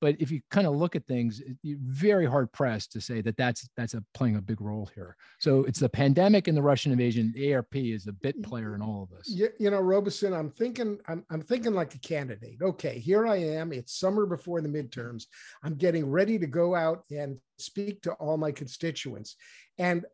[0.00, 3.36] But if you kind of look at things, you're very hard pressed to say that
[3.36, 5.16] that's that's a, playing a big role here.
[5.38, 7.32] So it's the pandemic and the Russian invasion.
[7.34, 9.28] The ARP is a bit player in all of this.
[9.28, 12.58] You, you know, Robison, I'm thinking, I'm, I'm thinking like a candidate.
[12.62, 13.72] Okay, here I am.
[13.72, 15.24] It's summer before the midterms.
[15.62, 19.36] I'm getting ready to go out and speak to all my constituents,
[19.78, 20.06] and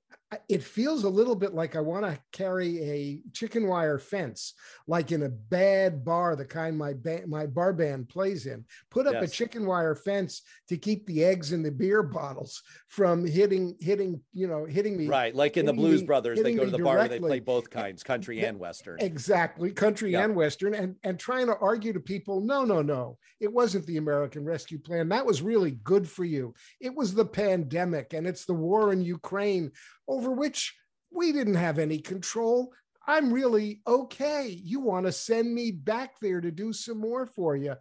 [0.48, 4.54] it feels a little bit like I want to carry a chicken wire fence,
[4.88, 8.64] like in a bad bar, the kind my ba- my bar band plays in.
[8.90, 9.30] Put up yes.
[9.30, 14.20] a chicken wire fence to keep the eggs in the beer bottles from hitting hitting
[14.32, 15.06] you know hitting me.
[15.06, 17.40] Right, like in the Blues me, Brothers, they go to the bar where they play
[17.40, 18.98] both kinds, country and western.
[19.00, 20.24] Exactly, country yep.
[20.24, 23.98] and western, and and trying to argue to people, no, no, no, it wasn't the
[23.98, 25.08] American Rescue Plan.
[25.10, 26.52] That was really good for you.
[26.80, 29.70] It was the pandemic, and it's the war in Ukraine
[30.08, 30.74] over which
[31.10, 32.72] we didn't have any control.
[33.06, 34.48] I'm really okay.
[34.48, 37.74] You want to send me back there to do some more for you.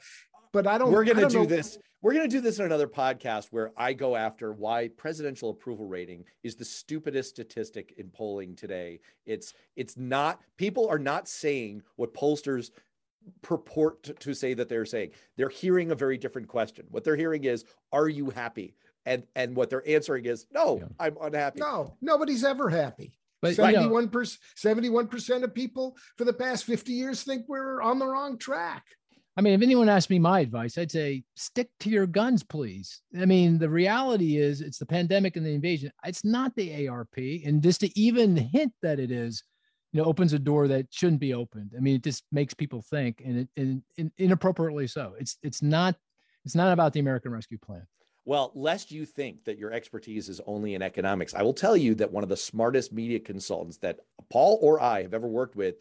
[0.54, 1.46] But I don't We're going to do know.
[1.46, 1.78] this.
[2.02, 5.88] We're going to do this in another podcast where I go after why presidential approval
[5.88, 9.00] rating is the stupidest statistic in polling today.
[9.26, 12.70] It's it's not people are not saying what pollsters
[13.42, 15.12] purport to, to say that they're saying.
[15.36, 16.86] They're hearing a very different question.
[16.90, 18.76] What they're hearing is are you happy?
[19.06, 20.88] And and what they're answering is no yeah.
[21.00, 21.60] i'm unhappy.
[21.60, 23.18] No nobody's ever happy.
[23.42, 28.00] But 71 percent 71 percent of people for the past 50 years think we're on
[28.00, 28.84] the wrong track.
[29.38, 33.02] I mean if anyone asked me my advice i'd say stick to your guns please.
[33.20, 35.92] I mean the reality is it's the pandemic and the invasion.
[36.04, 39.44] It's not the arp and just to even hint that it is
[39.92, 41.72] you know opens a door that shouldn't be opened.
[41.78, 45.14] I mean it just makes people think and it and, and inappropriately so.
[45.20, 45.96] It's it's not
[46.46, 47.86] it's not about the american rescue plan
[48.26, 51.94] well, lest you think that your expertise is only in economics, I will tell you
[51.96, 54.00] that one of the smartest media consultants that
[54.30, 55.76] Paul or I have ever worked with,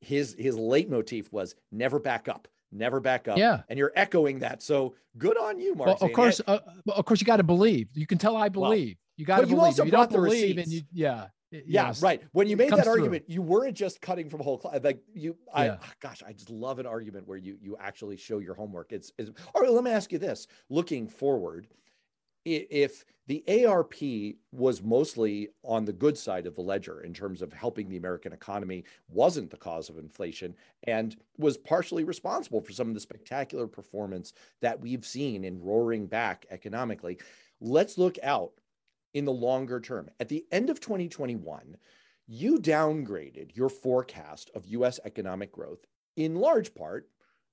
[0.00, 3.38] his his leitmotif was never back up, never back up.
[3.38, 4.62] Yeah, and you're echoing that.
[4.62, 5.86] So good on you, Mark.
[6.00, 7.88] Well, of course, uh, of course, you got to believe.
[7.94, 8.96] You can tell I believe.
[8.96, 9.58] Well, you got to believe.
[9.58, 12.02] You also you don't believe, and you, yeah, yeah, yes.
[12.02, 12.22] right.
[12.32, 13.34] When you made that argument, through.
[13.34, 14.80] you weren't just cutting from a whole class.
[14.82, 15.76] Like you, I, yeah.
[16.00, 18.92] gosh, I just love an argument where you you actually show your homework.
[18.92, 19.70] It's, it's all right.
[19.70, 21.68] Let me ask you this: looking forward,
[22.46, 23.94] if the ARP
[24.52, 28.32] was mostly on the good side of the ledger in terms of helping the American
[28.32, 33.66] economy, wasn't the cause of inflation, and was partially responsible for some of the spectacular
[33.66, 37.18] performance that we've seen in roaring back economically,
[37.60, 38.52] let's look out
[39.12, 40.08] in the longer term.
[40.20, 41.76] At the end of 2021,
[42.28, 45.84] you downgraded your forecast of US economic growth
[46.16, 47.08] in large part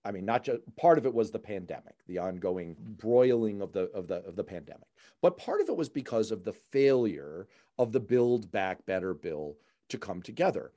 [0.05, 2.93] I mean, not just part of it was the pandemic, the ongoing mm-hmm.
[2.93, 4.87] broiling of the of the of the pandemic,
[5.21, 7.47] but part of it was because of the failure
[7.79, 9.55] of the Build Back Better bill
[9.89, 10.71] to come together.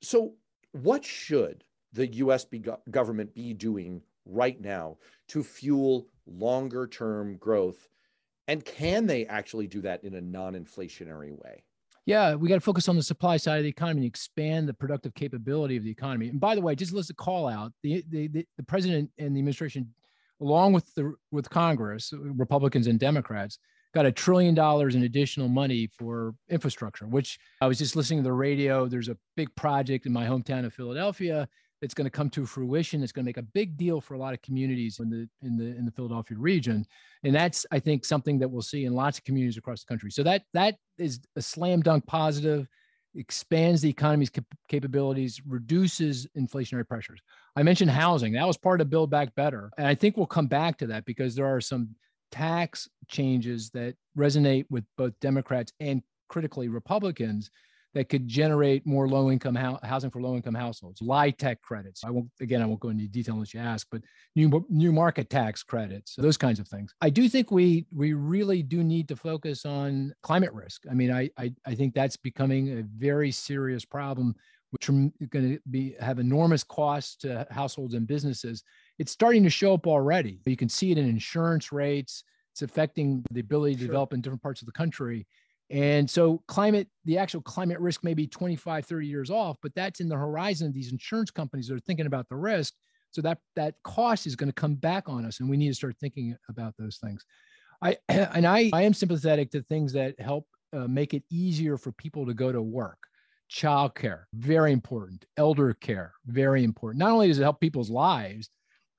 [0.00, 0.34] So,
[0.72, 2.46] what should the U.S.
[2.90, 4.96] Government be doing right now
[5.28, 7.88] to fuel longer term growth,
[8.48, 11.64] and can they actually do that in a non-inflationary way?
[12.06, 14.74] Yeah, we got to focus on the supply side of the economy and expand the
[14.74, 16.28] productive capability of the economy.
[16.28, 19.40] And by the way, just let's call out the, the, the, the president and the
[19.40, 19.94] administration,
[20.40, 23.58] along with the with Congress, Republicans and Democrats,
[23.94, 27.06] got a trillion dollars in additional money for infrastructure.
[27.06, 28.86] Which I was just listening to the radio.
[28.86, 31.48] There's a big project in my hometown of Philadelphia
[31.82, 33.02] it's going to come to fruition.
[33.02, 35.56] It's going to make a big deal for a lot of communities in the in
[35.56, 36.86] the in the Philadelphia region,
[37.22, 40.10] and that's I think something that we'll see in lots of communities across the country.
[40.10, 42.66] So that that is a slam dunk positive,
[43.14, 47.20] expands the economy's cap- capabilities, reduces inflationary pressures.
[47.56, 48.32] I mentioned housing.
[48.32, 51.04] That was part of Build Back Better, and I think we'll come back to that
[51.04, 51.90] because there are some
[52.30, 57.50] tax changes that resonate with both Democrats and critically Republicans
[57.94, 61.00] that could generate more low income ho- housing for low income households.
[61.00, 62.04] LIHTC credits.
[62.04, 62.60] I won't again.
[62.60, 64.02] I won't go into detail unless you ask, but
[64.34, 66.94] new new market tax credits, those kinds of things.
[67.00, 70.82] I do think we we really do need to focus on climate risk.
[70.90, 74.34] I mean, I I, I think that's becoming a very serious problem,
[74.70, 78.64] which are going to be have enormous costs to households and businesses.
[78.98, 80.40] It's starting to show up already.
[80.44, 82.24] You can see it in insurance rates.
[82.52, 83.88] It's affecting the ability to sure.
[83.88, 85.26] develop in different parts of the country.
[85.70, 90.00] And so climate, the actual climate risk may be 25, 30 years off, but that's
[90.00, 92.74] in the horizon of these insurance companies that are thinking about the risk.
[93.12, 95.74] So that that cost is going to come back on us, and we need to
[95.74, 97.24] start thinking about those things.
[97.80, 101.92] I and I I am sympathetic to things that help uh, make it easier for
[101.92, 102.98] people to go to work.
[103.50, 105.24] Childcare, very important.
[105.36, 106.98] Elder care, very important.
[106.98, 108.50] Not only does it help people's lives,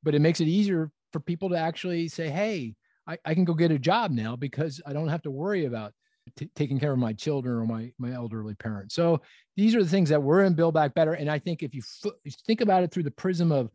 [0.02, 2.76] but it makes it easier for people to actually say, "Hey,
[3.08, 5.94] I, I can go get a job now because I don't have to worry about
[6.36, 8.96] t- taking care of my children or my my elderly parents.
[8.96, 9.22] So
[9.56, 11.14] these are the things that we're in Build Back Better.
[11.14, 13.70] And I think if you f- think about it through the prism of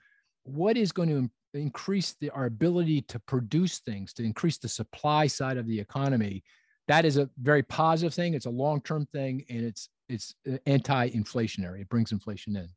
[0.44, 5.26] what is going to increase the, our ability to produce things, to increase the supply
[5.26, 6.42] side of the economy,
[6.88, 8.34] that is a very positive thing.
[8.34, 11.82] It's a long term thing, and it's it's uh, anti-inflationary.
[11.82, 12.68] It brings inflation in.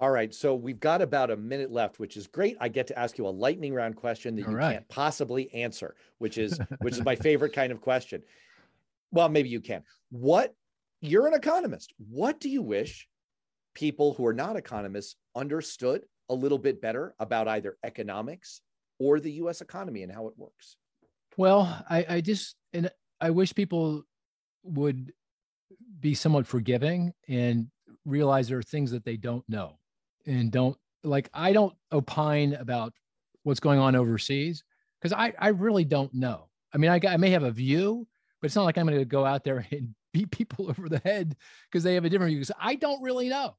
[0.00, 0.32] All right.
[0.32, 2.56] So we've got about a minute left, which is great.
[2.60, 4.72] I get to ask you a lightning round question that All you right.
[4.74, 8.22] can't possibly answer, which is which is my favorite kind of question
[9.10, 9.82] well, maybe you can.
[10.10, 10.54] What
[11.00, 11.92] you're an economist.
[11.98, 13.08] What do you wish
[13.74, 18.60] people who are not economists understood a little bit better about either economics
[18.98, 20.76] or the US economy and how it works?
[21.36, 22.90] Well, I, I just and
[23.20, 24.02] I wish people
[24.64, 25.12] would
[26.00, 27.68] be somewhat forgiving and
[28.04, 29.78] realize there are things that they don't know
[30.26, 32.92] and don't like I don't opine about
[33.44, 34.64] what's going on overseas
[35.00, 36.48] because I, I really don't know.
[36.74, 38.06] I mean, I, I may have a view,
[38.40, 41.00] but it's not like I'm going to go out there and beat people over the
[41.04, 41.36] head
[41.70, 42.38] because they have a different view.
[42.38, 43.56] Because I don't really know,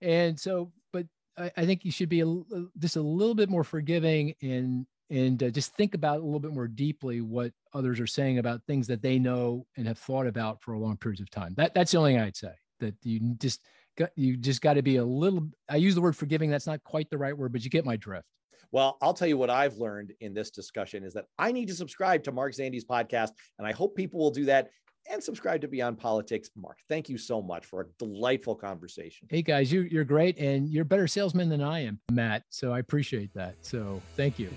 [0.00, 1.06] and so, but
[1.38, 2.42] I, I think you should be a,
[2.78, 6.54] just a little bit more forgiving and and uh, just think about a little bit
[6.54, 10.62] more deeply what others are saying about things that they know and have thought about
[10.62, 11.52] for a long periods of time.
[11.56, 12.52] That that's the only thing I'd say.
[12.80, 13.60] That you just
[13.98, 15.48] got you just got to be a little.
[15.68, 16.50] I use the word forgiving.
[16.50, 18.26] That's not quite the right word, but you get my drift.
[18.72, 21.74] Well, I'll tell you what I've learned in this discussion is that I need to
[21.74, 24.70] subscribe to Mark Zandi's podcast, and I hope people will do that
[25.10, 26.48] and subscribe to Beyond Politics.
[26.56, 29.28] Mark, thank you so much for a delightful conversation.
[29.30, 32.44] Hey guys, you, you're great, and you're a better salesman than I am, Matt.
[32.48, 33.56] So I appreciate that.
[33.60, 34.48] So thank you.